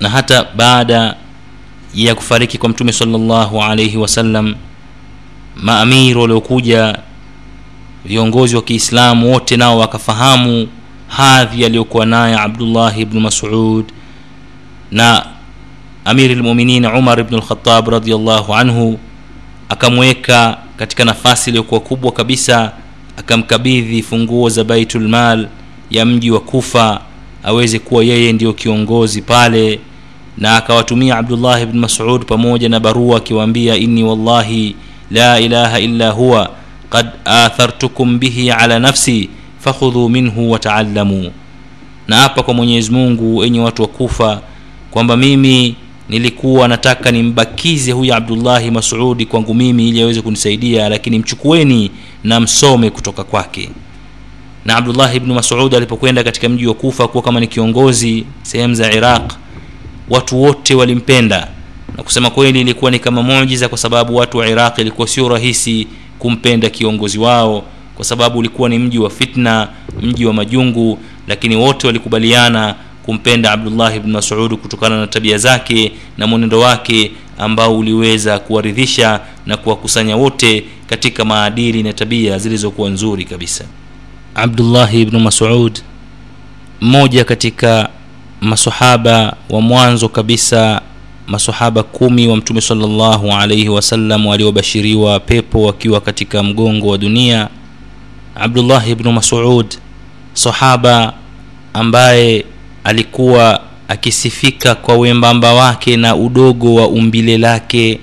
[0.00, 1.16] Na hata baada
[1.94, 4.54] ya kufariki kwa mtume salllahu alaihi wasallam
[5.56, 6.98] maamir waliokuja
[8.04, 10.68] viongozi wa kiislamu wote nao wakafahamu
[11.08, 13.84] hadhi aliyokuwa naye abdullah bnu masud
[14.90, 15.26] na
[16.04, 18.98] amiri lmuminin umar bnu lkhatab radiallahu anhu
[19.68, 22.72] akamweka katika nafasi iliyokuwa kubwa kabisa
[23.16, 25.48] akamkabidhi funguo za baitulmal
[25.90, 27.00] ya mji wa kufa
[27.44, 29.80] aweze kuwa yeye ndiyo kiongozi pale
[30.38, 34.76] na akawatumia abdullah ibn masud pamoja na barua akiwaambia inni wallahi
[35.10, 36.50] la ilaha illa huwa
[36.92, 39.28] qad athartukum bihi ala nafsi
[39.58, 41.32] fakhudhu minhu wataallamu
[42.08, 44.40] na hapa kwa mwenyezi mungu enye watu wa kufa
[44.90, 45.76] kwamba mimi
[46.08, 51.90] nilikuwa nataka nimbakize huyu abdullahi masudi kwangu mimi ili aweze kunisaidia lakini mchukueni
[52.24, 53.70] na msome kutoka kwake.
[54.64, 58.92] Na abdullahi bnu masud alipokwenda katika mji wa kufa kuwa kama ni kiongozi sehemu za
[58.92, 59.32] iraq
[60.10, 61.48] watu wote walimpenda.
[61.96, 65.86] Na kusema kweli ilikuwa ni kama mujiza kwa sababu watu wa iraq ilikuwa sio rahisi
[66.22, 69.68] kumpenda kiongozi wao kwa sababu ulikuwa ni mji wa fitna
[70.02, 76.26] mji wa majungu lakini wote walikubaliana kumpenda abdullahi bnu masudi kutokana na tabia zake na
[76.26, 83.64] mwenendo wake ambao uliweza kuwaridhisha na kuwakusanya wote katika maadili na tabia zilizokuwa nzuri kabisa.
[84.34, 85.78] Abdullahi bnu masud
[86.80, 87.88] mmoja katika
[88.40, 90.80] masahaba wa mwanzo kabisa
[91.32, 97.48] masahaba kumi wa mtume salllahu alaihi wasallam waliobashiriwa pepo wakiwa katika mgongo wa dunia.
[98.34, 99.66] Abdullah ibnu masud
[100.32, 101.12] sahaba
[101.74, 102.44] ambaye
[102.84, 107.98] alikuwa akisifika kwa wembamba wake na udogo wa umbile lake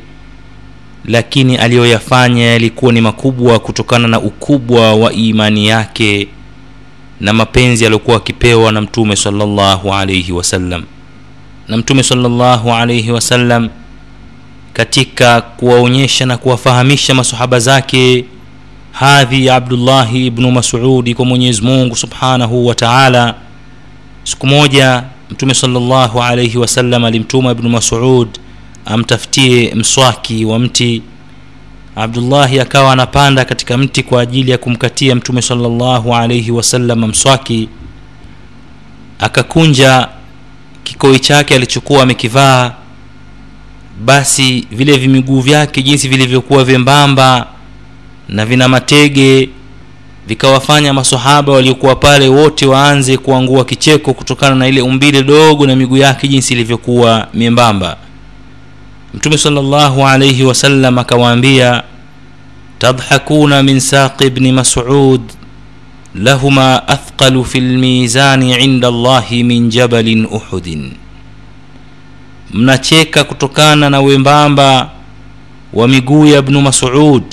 [1.05, 6.27] lakini aliyoyafanya yalikuwa ni makubwa kutokana na ukubwa wa imani yake
[7.21, 10.83] na mapenzi aliyokuwa akipewa na mtume salllahu alaihi wasallam
[11.69, 13.69] na mtume salllahu alaihi wasallam
[14.73, 18.25] katika kuwaonyesha na kuwafahamisha masahaba zake
[18.91, 23.35] hadhi ya abdullahi ibnu masudi kwa mwenyezi mungu subhanahu wa taala.
[24.23, 28.27] Siku moja mtume salllahu alaihi wasallam alimtuma ibnu masud
[28.85, 31.01] amtafutie mswaki wa mti.
[31.95, 37.69] Abdullahi akawa anapanda katika mti kwa ajili ya kumkatia mtume salllahu alaihi wasallam mswaki.
[39.19, 40.07] Akakunja
[40.89, 42.71] kikoi chake alichokuwa amekivaa
[44.05, 47.47] basi vile vimiguu vyake jinsi vilivyokuwa vyembamba
[48.29, 49.49] na vina matege
[50.27, 55.97] vikawafanya masahaba waliokuwa pale wote waanze kuangua kicheko kutokana na ile umbile dogo na miguu
[55.97, 57.97] yake jinsi ilivyokuwa miembamba.
[59.13, 61.83] Mtume salllahu alaihi wasallam akawaambia
[62.79, 65.21] tadhakuna min saqi bni masud
[66.15, 70.91] lahuma athqalu fi lmizani عند الله min jabalin uhudin
[72.53, 74.91] mnacheka kutokana na wembamba
[75.73, 77.23] wa miguu ya bnu masud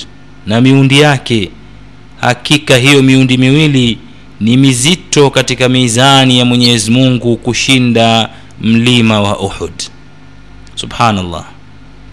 [0.45, 1.49] na miundi yake.
[2.21, 3.97] Hakika hiyo miundi miwili
[4.39, 8.29] ni mizito katika mizani ya mwenyezi mungu kushinda
[8.61, 9.73] mlima wa uhud.
[10.75, 11.45] Subhanallah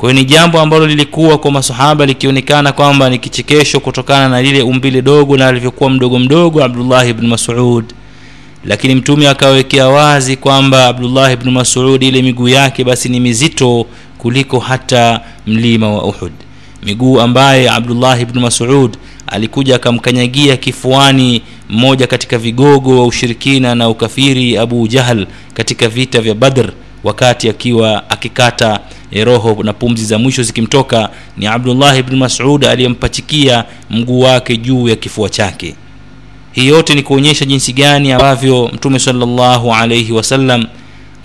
[0.04, 4.62] kwa hiyo ni jambo ambalo lilikuwa kwa masahaba likionekana kwamba ni kichekesho kutokana na lile
[4.62, 7.84] umbile dogo na alivyokuwa mdogo mdogo abdullahi bnu masud.
[8.64, 13.86] Lakini mtume akawekea wazi kwamba abdullah bnu masud ile miguu yake basi ni mizito
[14.18, 16.32] kuliko hata mlima wa uhud.
[16.82, 18.96] Miguu ambaye abdullah bnu masud
[19.26, 26.34] alikuja akamkanyagia kifuani mmoja katika vigogo wa ushirikina na ukafiri abu jahal katika vita vya
[26.34, 26.72] badr
[27.04, 28.80] wakati akiwa akikata
[29.14, 34.96] roho na pumzi za mwisho zikimtoka ni abdullah bni masud aliyempachikia mguu wake juu ya
[34.96, 35.74] kifua chake.
[36.52, 40.64] Hii yote ni kuonyesha jinsi gani ambavyo mtume salllahu alaihi wasallam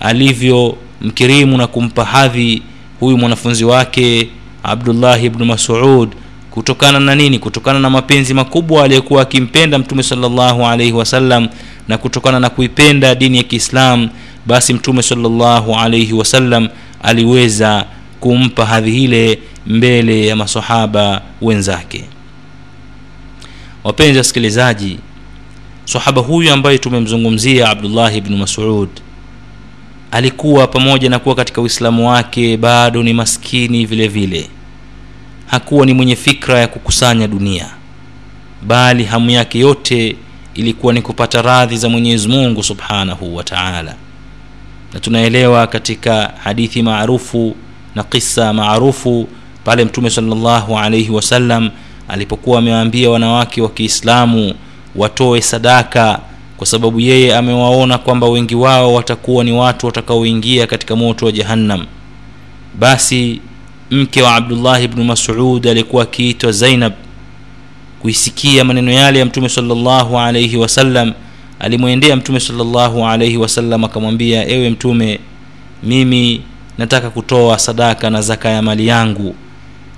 [0.00, 2.62] alivyo mkirimu na kumpa hadhi
[3.00, 4.28] huyu mwanafunzi wake
[4.62, 6.08] abdullahi bnu masud
[6.50, 7.38] kutokana na nini?
[7.38, 11.48] Kutokana na mapenzi makubwa aliyokuwa akimpenda mtume salllahu alaihi wasallam
[11.88, 14.08] na kutokana na kuipenda dini ya kiislam
[14.46, 16.68] basi mtume salllahu alaihi wasallam
[17.02, 17.86] aliweza
[18.20, 22.04] kumpa hadhi ile mbele ya masahaba wenzake.
[23.84, 24.98] Wapenzi wasikilizaji
[25.84, 28.88] sahaba huyu ambaye tumemzungumzia abdullahi bnu masud
[30.10, 34.48] alikuwa pamoja na kuwa katika uislamu wake bado ni maskini vile vile.
[35.46, 37.66] Hakuwa ni mwenye fikra ya kukusanya dunia
[38.66, 40.16] bali hamu yake yote
[40.54, 43.94] ilikuwa ni kupata radhi za mwenyezi mungu subhanahu wa taala
[44.94, 47.54] na tunaelewa katika hadithi maarufu
[47.94, 49.28] na kisa maarufu
[49.64, 51.70] pale mtume salllahu alaihi wasallam
[52.08, 54.54] alipokuwa amewaambia wanawake wa kiislamu
[54.96, 56.20] watoe sadaka
[56.56, 61.86] kwa sababu yeye amewaona kwamba wengi wao watakuwa ni watu watakaoingia katika moto wa jahannam.
[62.78, 63.40] Basi
[63.90, 66.92] mke wa abdullahi bnu masud alikuwa akiitwa zainab
[68.02, 71.12] kuisikia maneno yale ya mtume salllahu alaihi wasallam
[71.60, 75.20] alimwendea mtume salllahu alaihi wasallam akamwambia ewe mtume
[75.82, 76.42] mimi
[76.78, 79.34] nataka kutoa sadaka na zaka ya mali yangu.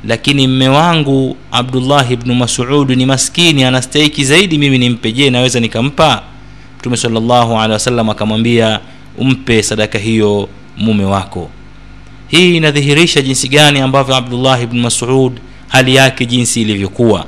[0.04, 5.12] Lakini mme wangu abdullahi bnu masud ni maskini anastahiki zaidi mimi nimpe.
[5.12, 6.22] Je naweza nikampa?
[6.78, 8.80] Mtume salllahu alehi wasallam akamwambia
[9.18, 11.50] umpe sadaka hiyo mume wako.
[12.28, 15.32] Hii inadhihirisha jinsi gani ambavyo abdullahi bnu masud
[15.68, 17.26] hali yake jinsi ilivyokuwa.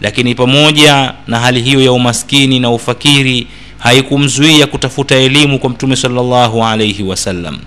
[0.00, 3.46] Lakini pamoja na hali hiyo ya umaskini na ufakiri
[3.78, 7.58] haikumzuia kutafuta elimu kwa mtume salllahu alaihi wasallam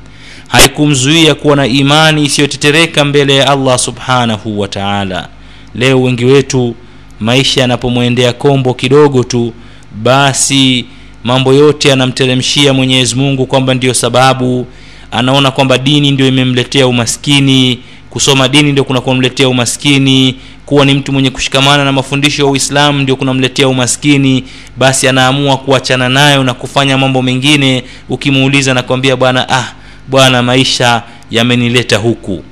[0.47, 5.27] haikumzuia kuwa na imani isiyotetereka mbele ya allah subhanahu wa taala.
[5.75, 6.75] Leo wengi wetu
[7.19, 9.53] maisha yanapomwendea kombo kidogo tu
[10.03, 10.85] basi
[11.23, 14.65] mambo yote yanamteremshia mwenyezi mungu kwamba ndiyo sababu.
[15.11, 17.79] Anaona kwamba dini ndio imemletea umaskini
[18.11, 20.35] kusoma dini ndio kunakumletea umaskini
[20.65, 24.43] kuwa ni mtu mwenye kushikamana na mafundisho ya uislamu ndio kunamletea umaskini
[24.77, 27.83] basi anaamua kuachana nayo na kufanya mambo mengine.
[28.09, 29.73] Ukimuuliza nakwambia bwana ah
[30.07, 32.43] bwana maisha yamenileta huku.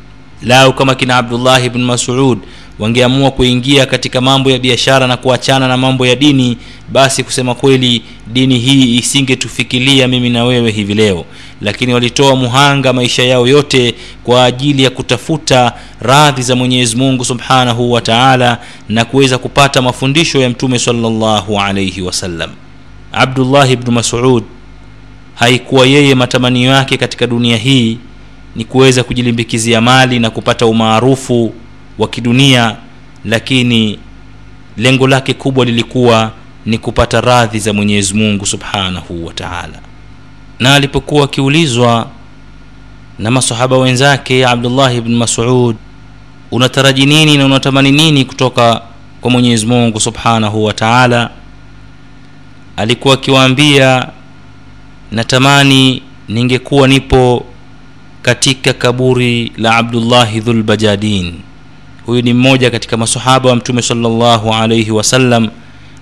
[0.43, 2.37] Lau kama kina abdullahi bn masud
[2.79, 6.57] wangeamua kuingia katika mambo ya biashara na kuachana na mambo ya dini
[6.91, 11.25] basi kusema kweli dini hii isingetufikilia mimi na wewe hivi leo
[11.61, 17.91] lakini walitoa muhanga maisha yao yote kwa ajili ya kutafuta radhi za mwenyezi mungu subhanahu
[17.91, 18.57] wa taala
[18.89, 22.49] na kuweza kupata mafundisho ya mtume salllahu alaihi wasallam
[23.11, 24.43] abdullahi bnu masud
[25.35, 27.97] haikuwa yeye matamanio yake katika dunia hii
[28.55, 31.53] ni kuweza kujilimbikizia mali na kupata umaarufu
[31.97, 32.75] wa kidunia
[33.25, 33.99] lakini
[34.77, 36.31] lengo lake kubwa lilikuwa
[36.65, 39.79] ni kupata radhi za mwenyezi mungu subhanahu wa taala
[40.59, 42.07] na alipokuwa akiulizwa
[43.19, 45.75] na masahaba wenzake abdullahi bni masud
[46.51, 48.81] unataraji nini na unatamani nini kutoka
[49.21, 51.29] kwa mwenyezi mungu subhanahu wa taala?
[52.77, 54.07] Alikuwa akiwaambia
[55.11, 57.45] natamani ningekuwa nipo
[58.21, 61.33] katika kaburi la abdullahi dhulbajadin
[62.05, 65.47] huyu ni mmoja katika masahaba wa mtume salllahu alaihi wasallam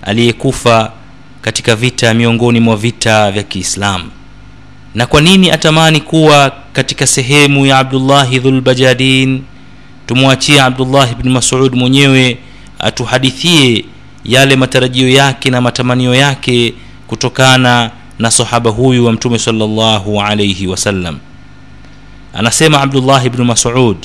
[0.02, 0.92] aliyekufa
[1.42, 4.04] katika vita miongoni mwa vita vya kiislamu
[4.94, 9.42] na kwa nini atamani kuwa katika sehemu ya abdullahi dhulbajadin
[10.06, 12.38] tumwachie abdullahi bni masud mwenyewe
[12.78, 13.84] atuhadithie
[14.24, 16.74] yale matarajio yake na matamanio yake
[17.06, 21.18] kutokana na sahaba huyu wa mtume salllahu alaihi wasallam
[22.34, 23.96] anasema abdullah bnu masud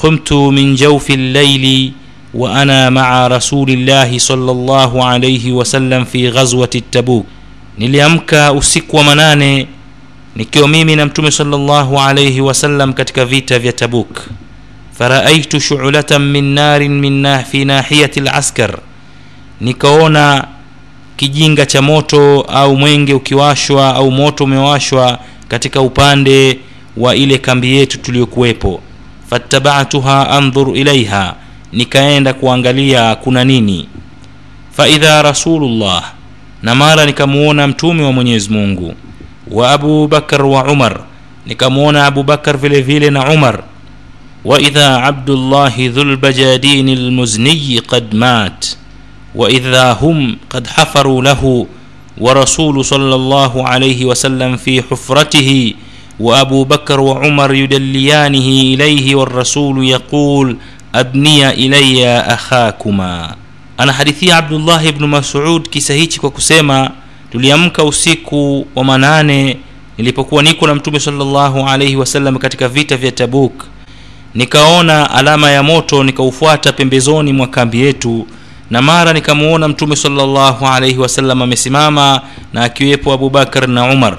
[0.00, 1.94] qumtu min jaufi llaili
[2.34, 7.26] wa ana maa rasulillahi salllahu alaihi wasallam fi ghazwati tabuk.
[7.78, 9.66] Niliamka usiku wa manane
[10.36, 14.20] nikiwa mimi na mtume salllahu alaihi wasallam katika vita vya tabuk.
[14.98, 18.78] Faraaitu shuulatan min narin min fi nahiyati laskar
[19.60, 20.46] nikaona
[21.16, 25.18] kijinga cha moto au mwenge ukiwashwa au moto umewashwa
[25.48, 26.58] katika upande
[26.96, 28.80] wa ile kambi yetu tuliyokuwepo
[29.30, 31.34] fattabatuha andhur ilaiha
[31.72, 33.88] nikaenda kuangalia kuna nini.
[34.76, 36.12] Faidha rasulullah.
[36.62, 38.94] Na mara nikamuona mtume wa mwenyezi mungu
[39.50, 41.00] وأبو بكر وعمر.
[41.46, 43.64] نكمونا أبو بكر في لفيلنا عمر.
[44.44, 48.66] وإذا عبد الله ذو البجادين المزني قد مات
[49.34, 51.66] وإذا هم قد حفروا له
[52.18, 55.74] ورسول صلى الله عليه وسلم في حفرته
[56.20, 60.56] وأبو بكر وعمر يدليانه إليه والرسول يقول
[60.94, 63.36] أدني إلي أخاكما.
[63.80, 66.92] أنا حديثي عبد الله بن مسعود كسهيتك وكسيما
[67.38, 69.56] tuliamka usiku wa manane
[69.98, 73.64] nilipokuwa niko na mtume salllahu alaihi wasallam katika vita vya tabuk.
[74.34, 78.26] Nikaona alama ya moto nikaufuata pembezoni mwa kambi yetu
[78.70, 82.20] na mara nikamuona mtume salllahu alaihi wasallam amesimama
[82.52, 84.18] na akiwepo abubakar na umar.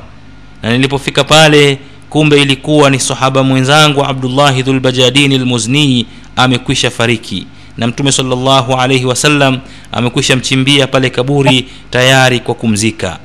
[0.63, 6.05] Na nilipofika pale kumbe ilikuwa ni sahaba mwenzangu abdullahi dhulbajadini lmuznii
[6.35, 7.47] amekwisha fariki
[7.77, 9.59] na mtume salllahu alaihi wasallam
[9.91, 13.19] amekwisha mchimbia pale kaburi tayari kwa kumzika.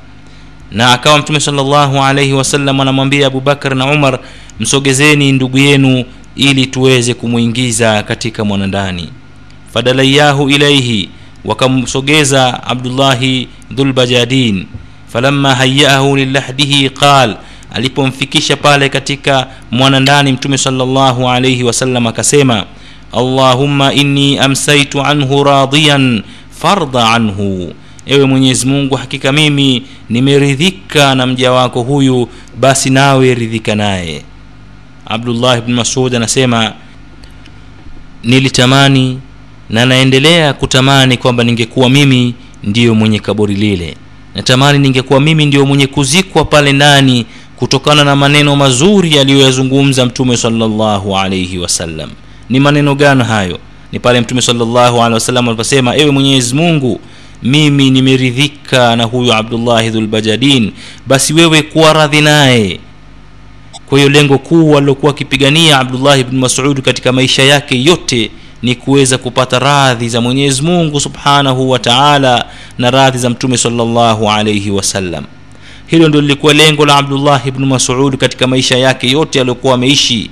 [0.72, 4.18] Na akawa mtume salllahu alaihi wasallam anamwambia abubakar na umar
[4.60, 6.04] msogezeni ndugu yenu
[6.36, 9.08] ili tuweze kumwingiza katika mwanandani.
[9.74, 11.08] Fadalayahu ilaihi
[11.44, 14.66] wakamsogeza abdullahi dhulbajadin.
[15.12, 17.36] Falamma hayaahu lilahdihi qal
[17.74, 22.64] alipomfikisha pale katika mwanandani mtume salllahu alaihi wasallam akasema
[23.12, 27.72] allahumma inni amsaitu anhu radiyan farda anhu.
[28.06, 32.28] Ewe mwenyezi mungu hakika mimi nimeridhika na mja wako huyu
[32.60, 34.22] basi nawe ridhika naye.
[35.06, 36.72] Abdullah bni masud anasema
[38.24, 39.18] nilitamani
[39.70, 42.34] na naendelea kutamani kwamba ningekuwa mimi
[42.64, 43.96] ndiyo mwenye kaburi lile.
[44.34, 51.18] Natamani ningekuwa mimi ndiyo mwenye kuzikwa pale ndani kutokana na maneno mazuri aliyoyazungumza mtume salllahu
[51.18, 52.10] alaihi wasallam
[52.50, 53.58] ni maneno gani hayo?
[53.92, 57.00] Ni pale mtume salllahu alehi wasallam aliposema ewe mwenyezi mungu
[57.42, 60.72] mimi nimeridhika na huyu abdullahi dhulbajadin
[61.06, 62.80] basi wewe kuwa radhi naye.
[63.86, 68.30] Kwa hiyo lengo kuu alilokuwa akipigania abdullahi bni masud katika maisha yake yote
[68.62, 72.46] ni kuweza kupata radhi za mwenyezi mungu subhanahu wa taala
[72.78, 75.24] na radhi za mtume salllahu alaihi wasallam.
[75.86, 80.30] Hilo ndio lilikuwa lengo la abdullah bnu masud katika maisha yake yote aliyokuwa ameishi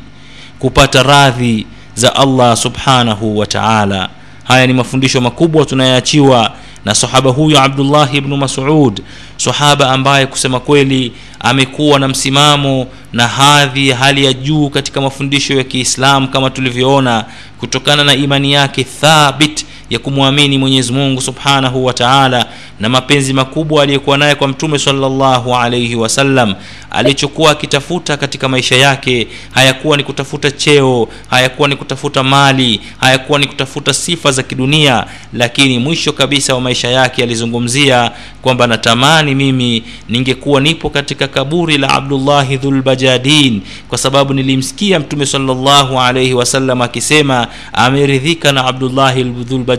[0.58, 1.66] kupata radhi
[1.98, 4.08] za allah subhanahu wa taala.
[4.44, 6.52] Haya ni mafundisho makubwa tunayoachiwa
[6.84, 9.00] na sahaba huyu abdullahi bnu masud
[9.36, 15.54] sahaba ambaye kusema kweli amekuwa na msimamo na hadhi ya hali ya juu katika mafundisho
[15.54, 17.24] ya Kiislamu kama tulivyoona
[17.60, 22.46] kutokana na imani yake thabit ya kumwamini mwenyezi mungu subhanahu wa taala
[22.80, 26.54] na mapenzi makubwa aliyekuwa naye kwa mtume salllahu alaihi wasallam
[26.90, 33.46] alichokuwa akitafuta katika maisha yake hayakuwa ni kutafuta cheo hayakuwa ni kutafuta mali hayakuwa ni
[33.46, 38.10] kutafuta sifa za kidunia lakini mwisho kabisa wa maisha yake alizungumzia
[38.42, 46.00] kwamba natamani mimi ningekuwa nipo katika kaburi la abdullahi dhulbajadin kwa sababu nilimsikia mtume salllahu
[46.00, 49.77] alaihi wasallam akisema ameridhika na abdullahi dhulbajadin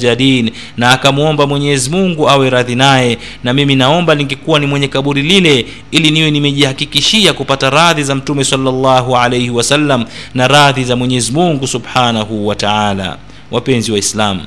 [0.78, 5.66] na akamwomba mwenyezi mungu awe radhi naye na mimi naomba ningekuwa ni mwenye kaburi lile
[5.92, 11.68] ili niwe nimejihakikishia kupata radhi za mtume salllahu alaihi wasallam na radhi za mwenyezi mungu
[11.68, 13.18] subhanahu wa taala.
[13.52, 14.42] Wapenzi waislamu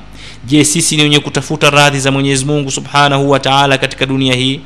[0.45, 4.59] je sisi ni wenye kutafuta radhi za mwenyezi mungu subhanahu wa taala katika dunia hii?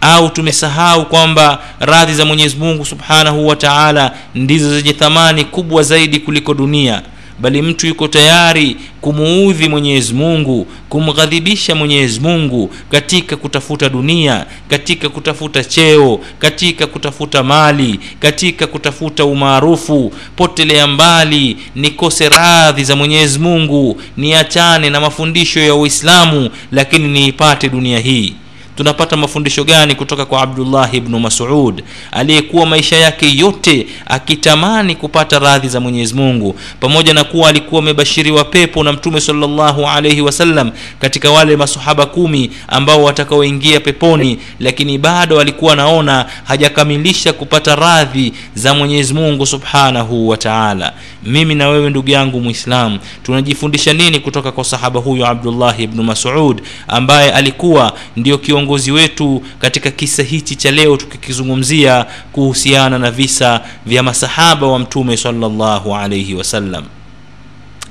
[0.00, 6.20] Au tumesahau kwamba radhi za mwenyezi mungu subhanahu wa taala ndizo zenye thamani kubwa zaidi
[6.20, 7.02] kuliko dunia
[7.38, 15.64] bali mtu yuko tayari kumuudhi mwenyezi mungu kumghadhibisha mwenyezi mungu katika kutafuta dunia katika kutafuta
[15.64, 20.12] cheo katika kutafuta mali katika kutafuta umaarufu.
[20.36, 27.98] Potelea mbali nikose radhi za mwenyezi mungu niachane na mafundisho ya uislamu lakini niipate dunia
[27.98, 28.34] hii
[28.76, 35.68] tunapata mafundisho gani kutoka kwa abdullah ibnu masud aliyekuwa maisha yake yote akitamani kupata radhi
[35.68, 40.70] za mwenyezi mungu pamoja na kuwa alikuwa amebashiriwa pepo na mtume salllahu alaihi wasallam
[41.00, 48.74] katika wale masahaba kumi ambao watakaoingia peponi lakini bado alikuwa anaona hajakamilisha kupata radhi za
[48.74, 50.92] mwenyezi mungu subhanahu wataala
[51.26, 56.62] mimi na wewe ndugu yangu mwislam tunajifundisha nini kutoka kwa sahaba huyu abdullah ibnu masud
[56.88, 64.02] ambaye alikuwa ndio kiongozi wetu katika kisa hichi cha leo tukikizungumzia kuhusiana na visa vya
[64.02, 66.84] masahaba wa mtume salllahu alaihi wasallam.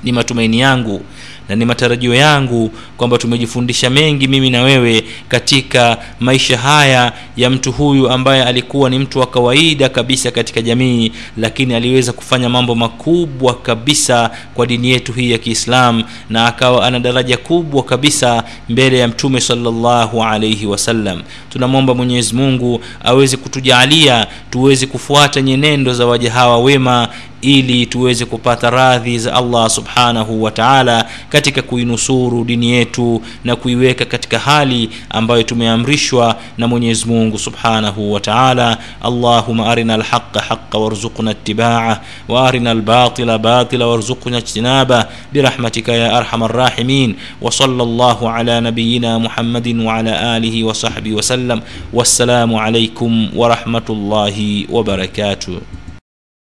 [0.04, 1.02] Ni matumaini yangu
[1.48, 7.72] na ni matarajio yangu kwamba tumejifundisha mengi mimi na wewe katika maisha haya ya mtu
[7.72, 13.54] huyu ambaye alikuwa ni mtu wa kawaida kabisa katika jamii lakini aliweza kufanya mambo makubwa
[13.54, 19.08] kabisa kwa dini yetu hii ya kiislam na akawa ana daraja kubwa kabisa mbele ya
[19.08, 26.58] mtume salllahu alaihi wasallam tunamwomba mwenyezi mungu aweze kutujaalia tuweze kufuata nyenendo za waja hawa
[26.58, 27.08] wema
[27.43, 34.05] ili tuweze kupata radhi za allah subhanahu wa taala katika kuinusuru dini yetu na kuiweka
[34.05, 41.31] katika hali ambayo tumeamrishwa na mwenyezi mungu subhanahu wa taala allahuma arina alhaqa haqa warzuqna
[41.31, 49.17] ittibaah wa arina albatila batila warzuqna ijtinaba birahmatika ya arhama arrahimin وصلى الله على نبينا
[49.17, 51.61] محمد وعلى آله وصحبه وسلم
[51.93, 55.57] والسلام عليكم ورحمة الله وبركاته